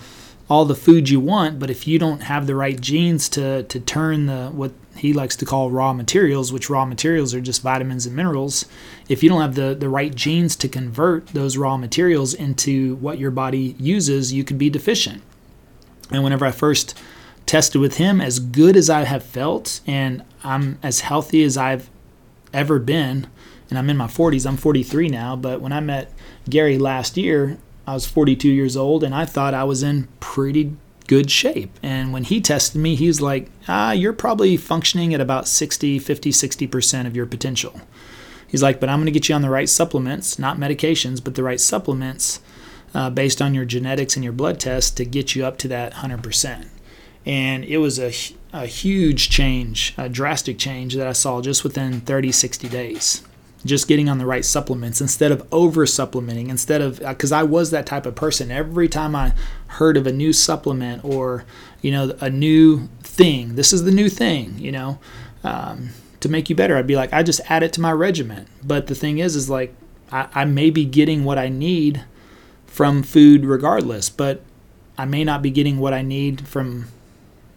[0.53, 3.80] all the food you want, but if you don't have the right genes to to
[3.80, 8.05] turn the what he likes to call raw materials, which raw materials are just vitamins
[8.05, 8.66] and minerals,
[9.09, 13.18] if you don't have the the right genes to convert those raw materials into what
[13.18, 15.22] your body uses, you could be deficient.
[16.11, 16.98] And whenever I first
[17.46, 21.88] tested with him, as good as I have felt, and I'm as healthy as I've
[22.53, 23.26] ever been,
[23.70, 24.46] and I'm in my 40s.
[24.46, 26.12] I'm 43 now, but when I met
[26.46, 30.76] Gary last year, I was 42 years old and I thought I was in pretty
[31.08, 31.78] good shape.
[31.82, 36.30] And when he tested me, he's like, ah, you're probably functioning at about 60, 50,
[36.30, 37.80] 60% of your potential.
[38.46, 41.34] He's like, but I'm going to get you on the right supplements, not medications, but
[41.34, 42.40] the right supplements
[42.94, 45.94] uh, based on your genetics and your blood test to get you up to that
[45.94, 46.66] 100%.
[47.24, 48.12] And it was a,
[48.52, 53.22] a huge change, a drastic change that I saw just within 30, 60 days
[53.64, 57.42] just getting on the right supplements instead of over supplementing instead of because uh, i
[57.42, 58.50] was that type of person.
[58.50, 59.32] Every time i
[59.68, 61.44] heard of a new supplement or
[61.80, 64.98] you know a new thing this is the new thing you know
[65.44, 65.90] um,
[66.20, 68.46] to make you better i'd be like i just add it to my regimen.
[68.62, 69.74] But the thing is is like
[70.10, 72.04] I, I may be getting what i need
[72.66, 74.42] from food regardless but
[74.98, 76.88] i may not be getting what i need from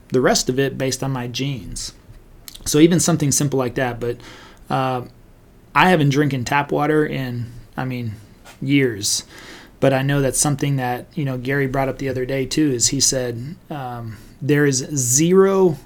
[0.10, 1.94] the rest of it based on my genes.
[2.66, 4.18] So even something simple like that but
[4.70, 5.04] uh,
[5.76, 8.14] I haven't drinking tap water in, I mean,
[8.62, 9.24] years.
[9.82, 12.72] But I know that's something that you know Gary brought up the other day too.
[12.72, 15.78] Is he said um, there is zero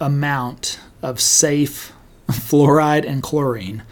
[0.00, 1.92] amount of safe
[2.28, 3.82] fluoride and chlorine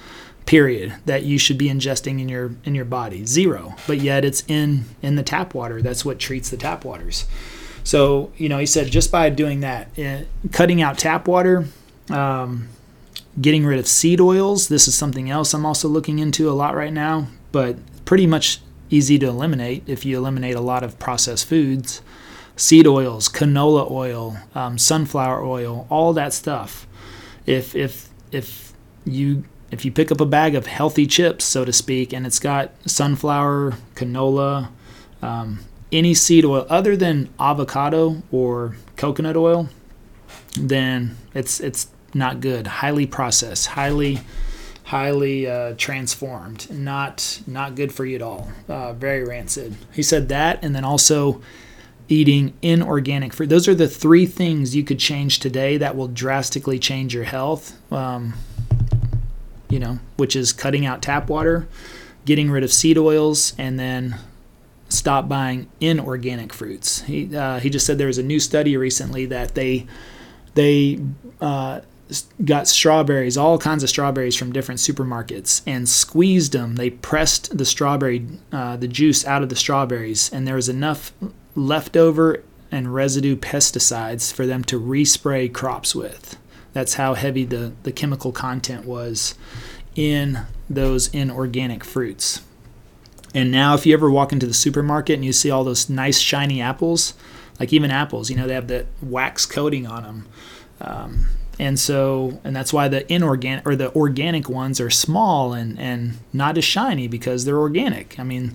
[0.47, 4.43] period that you should be ingesting in your in your body zero but yet it's
[4.49, 7.25] in in the tap water that's what treats the tap waters
[7.85, 11.67] so you know he said just by doing that uh, cutting out tap water
[12.09, 12.69] um,
[13.41, 14.69] getting rid of seed oils.
[14.69, 18.61] This is something else I'm also looking into a lot right now, but pretty much
[18.91, 22.03] easy to eliminate if you eliminate a lot of processed foods.
[22.57, 26.87] Seed oils, canola oil, um, sunflower oil, all that stuff.
[27.47, 28.73] If if if
[29.05, 32.39] you if you pick up a bag of healthy chips, so to speak, and it's
[32.39, 34.69] got sunflower, canola,
[35.23, 35.61] um,
[35.91, 39.69] any seed oil other than avocado or coconut oil,
[40.55, 44.21] then it's it's not good, highly processed, highly
[44.85, 48.51] highly uh, transformed, not not good for you at all.
[48.69, 49.77] Uh, very rancid.
[49.93, 51.41] He said that, and then also
[52.09, 53.49] eating inorganic fruit.
[53.49, 57.81] Those are the three things you could change today that will drastically change your health.
[57.93, 58.35] Um,
[59.69, 61.69] you know, which is cutting out tap water,
[62.25, 64.17] getting rid of seed oils, and then
[64.89, 67.03] stop buying inorganic fruits.
[67.03, 69.87] He uh, he just said there was a new study recently that they
[70.55, 70.99] they
[71.41, 71.81] uh,
[72.45, 76.77] got strawberries, all kinds of strawberries from different supermarkets, and squeezed them.
[76.77, 81.13] They pressed the strawberry, uh, the juice out of the strawberries, and there was enough
[81.55, 86.37] leftover and residue pesticides for them to respray crops with.
[86.73, 89.35] That's how heavy the, the chemical content was
[89.97, 92.43] in those inorganic fruits.
[93.35, 96.19] And now, if you ever walk into the supermarket and you see all those nice
[96.19, 97.15] shiny apples,
[97.59, 100.29] like even apples, you know, they have that wax coating on them.
[100.81, 101.27] Um,
[101.61, 106.17] and so and that's why the inorganic or the organic ones are small and and
[106.33, 108.19] not as shiny because they're organic.
[108.19, 108.55] I mean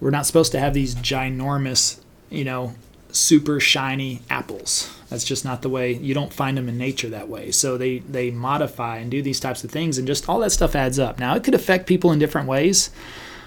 [0.00, 2.74] we're not supposed to have these ginormous you know
[3.10, 4.96] super shiny apples.
[5.08, 7.50] That's just not the way you don't find them in nature that way.
[7.50, 10.76] So they they modify and do these types of things and just all that stuff
[10.76, 11.18] adds up.
[11.18, 12.90] Now it could affect people in different ways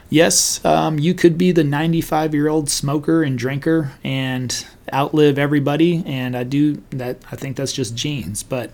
[0.09, 6.03] yes um, you could be the 95 year old smoker and drinker and outlive everybody,
[6.05, 7.17] and I do that.
[7.31, 8.71] I think that's just genes, but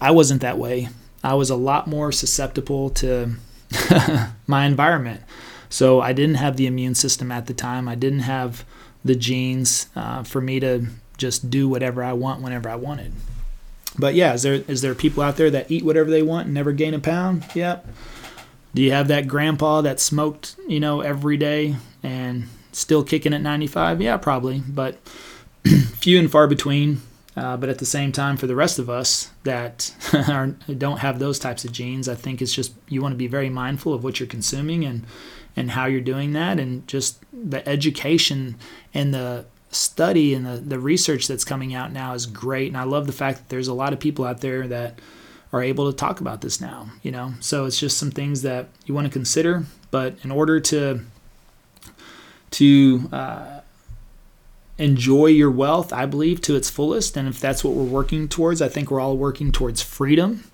[0.00, 0.88] I wasn't that way.
[1.22, 3.34] I was a lot more susceptible to
[4.46, 5.22] my environment.
[5.68, 7.88] So I didn't have the immune system at the time.
[7.88, 8.64] I didn't have
[9.04, 13.12] the genes uh, for me to just do whatever I want whenever I wanted.
[13.98, 16.54] But yeah, is there is there people out there that eat whatever they want and
[16.54, 17.44] never gain a pound?
[17.54, 17.86] Yep.
[18.74, 23.42] Do you have that grandpa that smoked, you know, every day and still kicking at
[23.42, 24.00] 95?
[24.00, 24.60] Yeah, probably.
[24.60, 24.98] But
[25.98, 27.02] few and far between.
[27.34, 29.94] Uh, but at the same time, for the rest of us that
[30.28, 33.26] are, don't have those types of genes, I think it's just you want to be
[33.26, 35.04] very mindful of what you're consuming and
[35.56, 38.56] and how you're doing that, and just the education
[38.94, 42.68] and the study and the, the research that's coming out now is great.
[42.68, 44.98] And I love the fact that there's a lot of people out there that
[45.52, 46.90] are able to talk about this now.
[47.02, 49.64] You know, so it's just some things that you want to consider.
[49.90, 51.00] But in order to
[52.52, 53.60] to uh,
[54.78, 57.16] enjoy your wealth, I believe, to its fullest.
[57.16, 60.44] And if that's what we're working towards, I think we're all working towards freedom.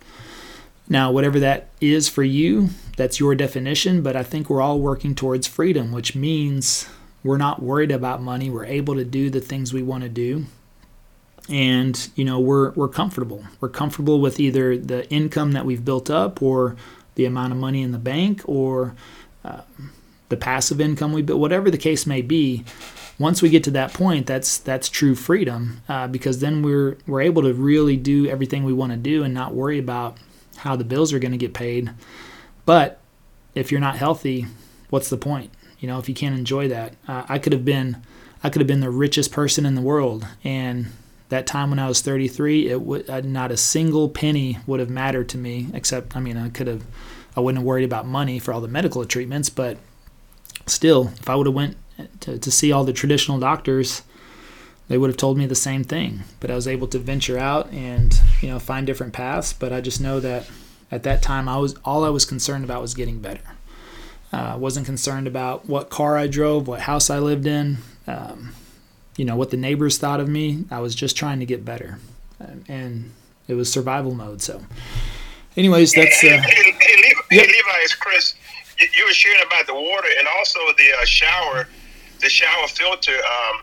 [0.89, 5.15] Now, whatever that is for you, that's your definition, but I think we're all working
[5.15, 6.89] towards freedom, which means
[7.23, 8.49] we're not worried about money.
[8.49, 10.47] We're able to do the things we want to do.
[11.49, 13.45] And, you know, we're we're comfortable.
[13.61, 16.77] We're comfortable with either the income that we've built up or
[17.15, 18.95] the amount of money in the bank or
[19.45, 19.63] uh,
[20.29, 22.65] the passive income we built, whatever the case may be.
[23.19, 27.21] Once we get to that point, that's that's true freedom uh, because then we're we're
[27.21, 30.17] able to really do everything we want to do and not worry about
[30.59, 31.91] how the bills are going to get paid.
[32.65, 33.01] But
[33.55, 34.47] if you're not healthy,
[34.91, 35.51] what's the point?
[35.81, 38.03] You know, if you can't enjoy that, uh, I could have been,
[38.45, 40.87] I could have been the richest person in the world, and
[41.29, 44.91] that time when I was 33, it would uh, not a single penny would have
[44.91, 45.69] mattered to me.
[45.75, 46.85] Except, I mean, I could have,
[47.37, 49.77] I wouldn't have worried about money for all the medical treatments, but
[50.67, 51.77] still, if I would have went
[52.21, 54.03] to, to see all the traditional doctors,
[54.89, 56.21] they would have told me the same thing.
[56.41, 59.53] But I was able to venture out and you know find different paths.
[59.53, 60.49] But I just know that
[60.91, 63.43] at that time, I was all I was concerned about was getting better.
[64.33, 68.53] I uh, wasn't concerned about what car I drove, what house I lived in, um,
[69.19, 70.65] you know what the neighbors thought of me.
[70.71, 71.99] I was just trying to get better,
[72.69, 73.13] and
[73.49, 74.41] it was survival mode.
[74.41, 74.63] So,
[75.57, 76.23] anyways, that's.
[76.23, 77.47] Uh, hey, hey, hey, Levi, yep.
[77.47, 78.35] Levi, it's Chris.
[78.79, 81.67] You, you, were sharing about the water and also the uh, shower,
[82.21, 83.13] the shower filter.
[83.13, 83.57] Um,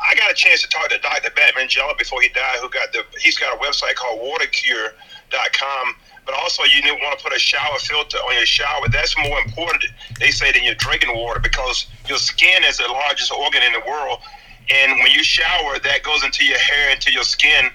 [0.00, 1.30] I got a chance to talk to Dr.
[1.30, 5.94] Batmanghelidj before he died, who got the he's got a website called watercure.com.
[6.24, 8.88] But also, you want to put a shower filter on your shower.
[8.92, 9.86] That's more important,
[10.20, 13.80] they say, than your drinking water because your skin is the largest organ in the
[13.80, 14.20] world.
[14.68, 17.70] And when you shower, that goes into your hair, into your skin.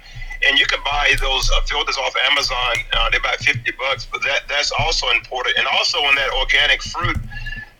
[0.47, 2.75] And you can buy those uh, filters off Amazon.
[2.93, 5.57] Uh, they're about 50 bucks, but that that's also important.
[5.57, 7.17] And also, on that organic fruit,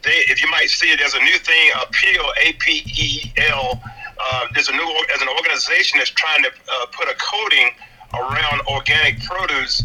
[0.03, 3.81] they, if you might see it, there's a new thing, Apeel, A P E L
[4.17, 7.69] uh, there's a new as an organization that's trying to uh, put a coating
[8.13, 9.83] around organic produce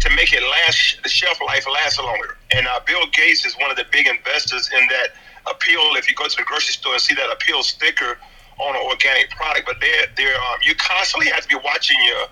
[0.00, 2.36] to make it last the shelf life last longer.
[2.52, 5.08] And uh, Bill Gates is one of the big investors in that
[5.46, 5.96] Apeel.
[5.98, 8.18] If you go to the grocery store and see that Apeel sticker
[8.58, 12.26] on an organic product, but they're, they're um, you constantly have to be watching your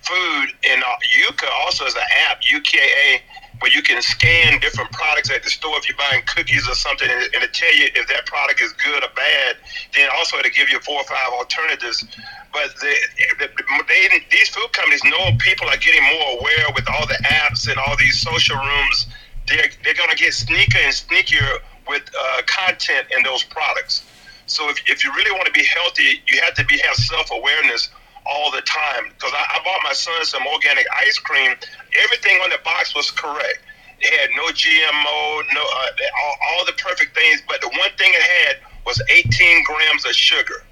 [0.00, 0.54] food.
[0.70, 3.22] And uh, Yuka also has an app, UKA
[3.60, 7.08] where you can scan different products at the store if you're buying cookies or something,
[7.10, 9.56] and, and to tell you if that product is good or bad.
[9.94, 12.04] Then also it to give you four or five alternatives.
[12.52, 12.94] But the,
[13.38, 13.48] the,
[13.88, 17.78] they, these food companies know people are getting more aware with all the apps and
[17.78, 19.06] all these social rooms.
[19.48, 21.58] They're, they're going to get sneaker and sneakier
[21.88, 24.04] with uh, content in those products.
[24.48, 27.30] So if, if you really want to be healthy, you have to be have self
[27.30, 27.90] awareness
[28.26, 29.08] all the time.
[29.10, 31.54] Because I, I bought my son some organic ice cream.
[32.02, 33.60] Everything on the box was correct.
[34.00, 35.86] It had no GMO, no uh,
[36.24, 37.42] all, all the perfect things.
[37.46, 40.64] But the one thing it had was 18 grams of sugar,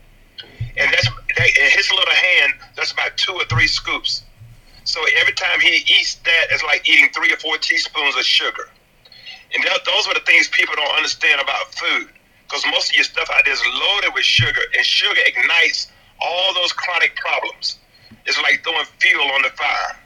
[0.76, 2.54] and that's that, in his little hand.
[2.76, 4.22] That's about two or three scoops.
[4.84, 8.68] So every time he eats that, it's like eating three or four teaspoons of sugar.
[9.52, 12.08] And that, those are the things people don't understand about food.
[12.46, 15.90] Because most of your stuff out there is loaded with sugar, and sugar ignites
[16.20, 17.78] all those chronic problems.
[18.24, 19.98] It's like throwing fuel on the fire.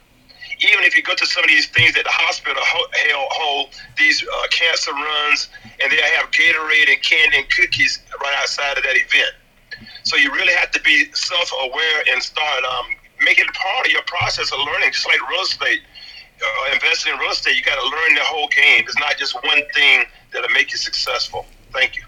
[0.59, 4.47] Even if you go to some of these things that the hospital hold, these uh,
[4.51, 5.49] cancer runs,
[5.81, 9.33] and they have Gatorade and candy and cookies right outside of that event.
[10.03, 12.85] So you really have to be self-aware and start um,
[13.23, 15.81] making it part of your process of learning, just like real estate.
[16.41, 18.83] Uh, investing in real estate, you got to learn the whole game.
[18.85, 21.45] It's not just one thing that'll make you successful.
[21.71, 22.03] Thank you.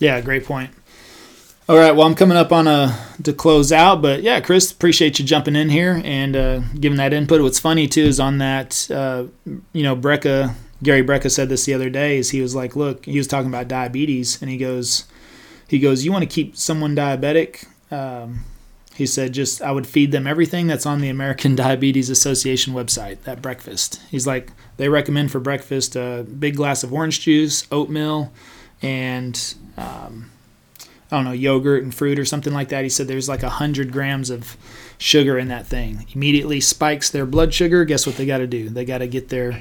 [0.00, 0.70] Yeah, great point.
[1.68, 5.20] All right, well, I'm coming up on a to close out, but yeah, Chris, appreciate
[5.20, 7.42] you jumping in here and uh, giving that input.
[7.42, 9.26] What's funny too is on that, uh,
[9.72, 12.18] you know, Brecka, Gary Brecka said this the other day.
[12.18, 15.04] Is he was like, look, he was talking about diabetes, and he goes,
[15.68, 17.66] he goes, you want to keep someone diabetic?
[17.92, 18.40] Um,
[18.96, 23.18] he said, just I would feed them everything that's on the American Diabetes Association website
[23.28, 24.00] at breakfast.
[24.10, 28.32] He's like, they recommend for breakfast a big glass of orange juice, oatmeal,
[28.82, 30.30] and um,
[31.10, 32.84] I don't know, yogurt and fruit or something like that.
[32.84, 34.56] He said there's like a hundred grams of
[34.98, 36.06] sugar in that thing.
[36.14, 37.84] Immediately spikes their blood sugar.
[37.84, 38.68] Guess what they got to do?
[38.68, 39.52] They got to get their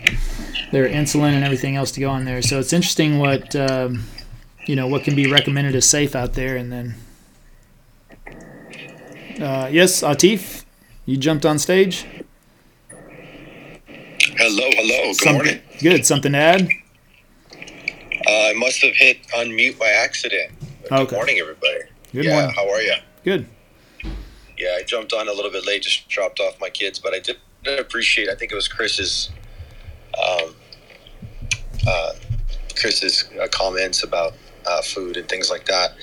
[0.71, 2.41] their insulin and everything else to go on there.
[2.41, 4.03] So it's interesting what um,
[4.67, 6.55] you know what can be recommended as safe out there.
[6.55, 6.95] And then,
[9.41, 10.65] uh, yes, Atif,
[11.05, 12.05] you jumped on stage.
[14.37, 15.07] Hello, hello.
[15.07, 15.61] Good something, morning.
[15.81, 16.05] Good.
[16.05, 16.69] Something to add?
[18.29, 20.51] Uh, I must have hit unmute by accident.
[20.83, 21.15] Good okay.
[21.15, 21.79] morning, everybody.
[22.13, 22.51] Good yeah, morning.
[22.55, 22.93] How are you?
[23.23, 23.47] Good.
[24.55, 27.19] Yeah, I jumped on a little bit late, just dropped off my kids, but I
[27.19, 27.37] did
[27.79, 28.29] appreciate.
[28.29, 29.31] I think it was Chris's,
[30.15, 30.53] um,
[31.87, 32.11] uh,
[32.79, 34.33] Chris's uh, comments about
[34.67, 35.95] uh, food and things like that.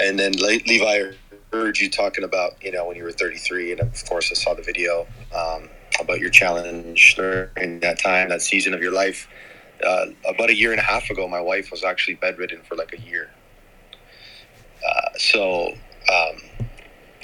[0.00, 1.12] And then Levi
[1.52, 4.54] heard you talking about you know when you were 33, and of course I saw
[4.54, 5.06] the video.
[5.36, 5.68] Um,
[6.00, 9.28] about your challenge during that time, that season of your life.
[9.84, 12.92] Uh, about a year and a half ago, my wife was actually bedridden for like
[12.92, 13.30] a year.
[14.86, 15.68] Uh, so
[16.12, 16.42] um,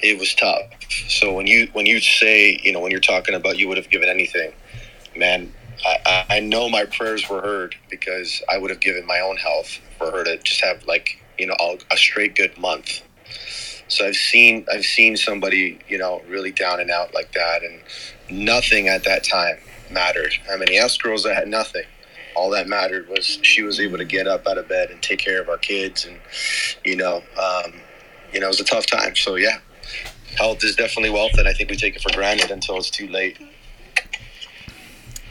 [0.02, 0.64] it was tough.
[1.08, 3.90] So when you when you say you know when you're talking about you would have
[3.90, 4.52] given anything,
[5.16, 5.52] man,
[5.86, 9.78] I, I know my prayers were heard because I would have given my own health
[9.98, 11.56] for her to just have like you know
[11.90, 13.02] a straight good month.
[13.88, 17.80] So I've seen I've seen somebody you know really down and out like that, and
[18.30, 19.58] nothing at that time
[19.90, 20.32] mattered.
[20.50, 21.84] I mean, yes, girls that had nothing.
[22.40, 25.18] All that mattered was she was able to get up out of bed and take
[25.18, 26.18] care of our kids, and
[26.86, 27.74] you know, um,
[28.32, 29.14] you know, it was a tough time.
[29.14, 29.58] So yeah,
[30.38, 33.08] health is definitely wealth, and I think we take it for granted until it's too
[33.08, 33.36] late.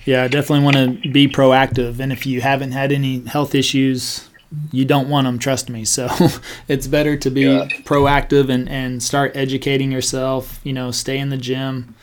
[0.06, 2.00] Yeah, I definitely want to be proactive.
[2.00, 4.30] And if you haven't had any health issues,
[4.72, 5.86] you don't want them, trust me.
[5.86, 6.10] So
[6.68, 7.68] it's better to be yeah.
[7.86, 11.96] proactive and, and start educating yourself, you know, stay in the gym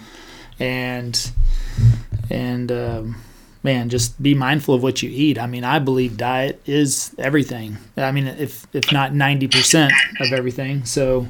[0.59, 1.33] and,
[2.29, 3.17] and, um,
[3.67, 5.39] man, just be mindful of what you eat.
[5.39, 7.79] I mean, I believe diet is everything.
[7.97, 9.91] I mean, if, if not 90%
[10.21, 10.85] of everything.
[10.85, 11.27] So,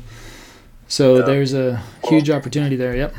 [0.86, 1.22] so yeah.
[1.22, 2.94] there's a huge opportunity there.
[2.94, 3.14] Yep.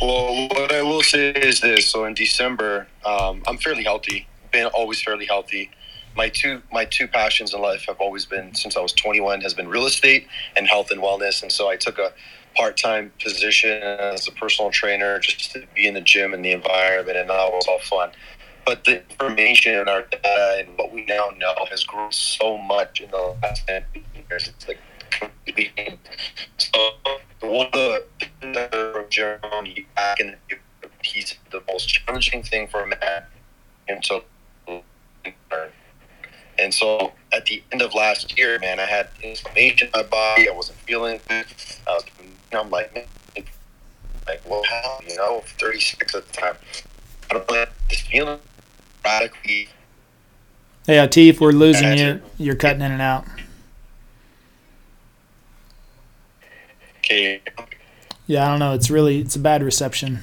[0.00, 4.26] Well, what I will say is this: so in December, um, I'm fairly healthy.
[4.50, 5.70] Been always fairly healthy.
[6.16, 9.52] My two my two passions in life have always been since I was 21 has
[9.52, 11.42] been real estate and health and wellness.
[11.42, 12.12] And so I took a
[12.54, 16.52] part time position as a personal trainer just to be in the gym and the
[16.52, 18.10] environment, and that was all fun.
[18.66, 23.00] But the information and our data and what we now know has grown so much
[23.00, 23.84] in the last 10
[24.28, 24.48] years.
[24.48, 24.78] It's like
[26.58, 26.90] so
[27.40, 28.02] one of
[28.42, 30.56] the Jeremy back in the
[31.02, 33.24] he's the most challenging thing for a man
[33.88, 34.22] and so
[36.58, 40.48] and so at the end of last year, man, I had inflammation in my body.
[40.48, 41.46] I wasn't feeling good.
[41.86, 42.04] I was,
[42.52, 43.08] I'm like,
[44.26, 46.56] like, well, how, you know, 36 at the time.
[47.30, 48.40] I don't know, just feeling
[49.04, 49.68] radically.
[50.86, 52.22] Hey, Atif, we're losing you.
[52.38, 53.24] You're cutting in and out.
[56.98, 57.40] Okay.
[58.26, 58.74] Yeah, I don't know.
[58.74, 60.20] It's really it's a bad reception.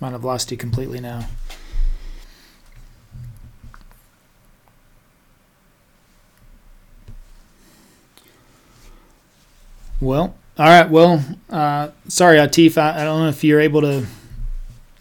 [0.00, 1.28] Might have lost you completely now.
[10.02, 10.90] Well, all right.
[10.90, 12.76] Well, uh, sorry, Atif.
[12.76, 14.04] I, I don't know if you're able to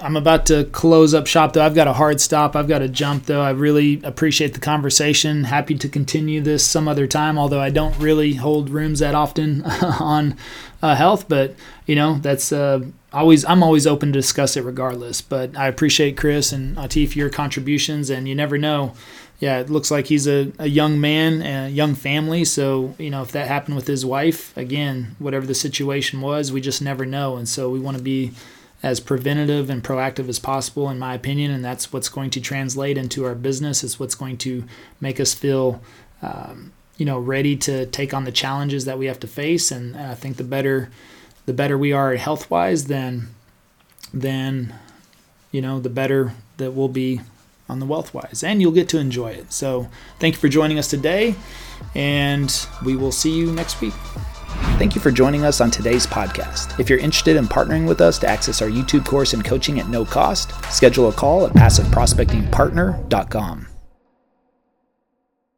[0.01, 1.63] I'm about to close up shop though.
[1.63, 2.55] I've got a hard stop.
[2.55, 3.41] I've got to jump though.
[3.41, 5.43] I really appreciate the conversation.
[5.45, 9.63] Happy to continue this some other time, although I don't really hold rooms that often
[9.99, 10.37] on
[10.81, 11.29] uh, health.
[11.29, 12.81] But you know, that's uh,
[13.13, 15.21] always I'm always open to discuss it regardless.
[15.21, 18.93] But I appreciate Chris and Atif your contributions, and you never know.
[19.41, 22.45] Yeah, it looks like he's a, a young man and a young family.
[22.45, 26.61] So, you know, if that happened with his wife, again, whatever the situation was, we
[26.61, 27.37] just never know.
[27.37, 28.33] And so we want to be
[28.83, 31.49] as preventative and proactive as possible, in my opinion.
[31.49, 33.83] And that's what's going to translate into our business.
[33.83, 34.63] It's what's going to
[34.99, 35.81] make us feel,
[36.21, 39.71] um, you know, ready to take on the challenges that we have to face.
[39.71, 40.91] And I think the better,
[41.47, 43.29] the better we are health wise, then,
[44.13, 44.75] then,
[45.51, 47.21] you know, the better that we'll be
[47.71, 49.53] on the WealthWise, and you'll get to enjoy it.
[49.53, 49.87] So,
[50.19, 51.35] thank you for joining us today,
[51.95, 53.93] and we will see you next week.
[54.77, 56.77] Thank you for joining us on today's podcast.
[56.79, 59.87] If you're interested in partnering with us to access our YouTube course and coaching at
[59.87, 63.70] no cost, schedule a call at passiveprospectingpartner.com.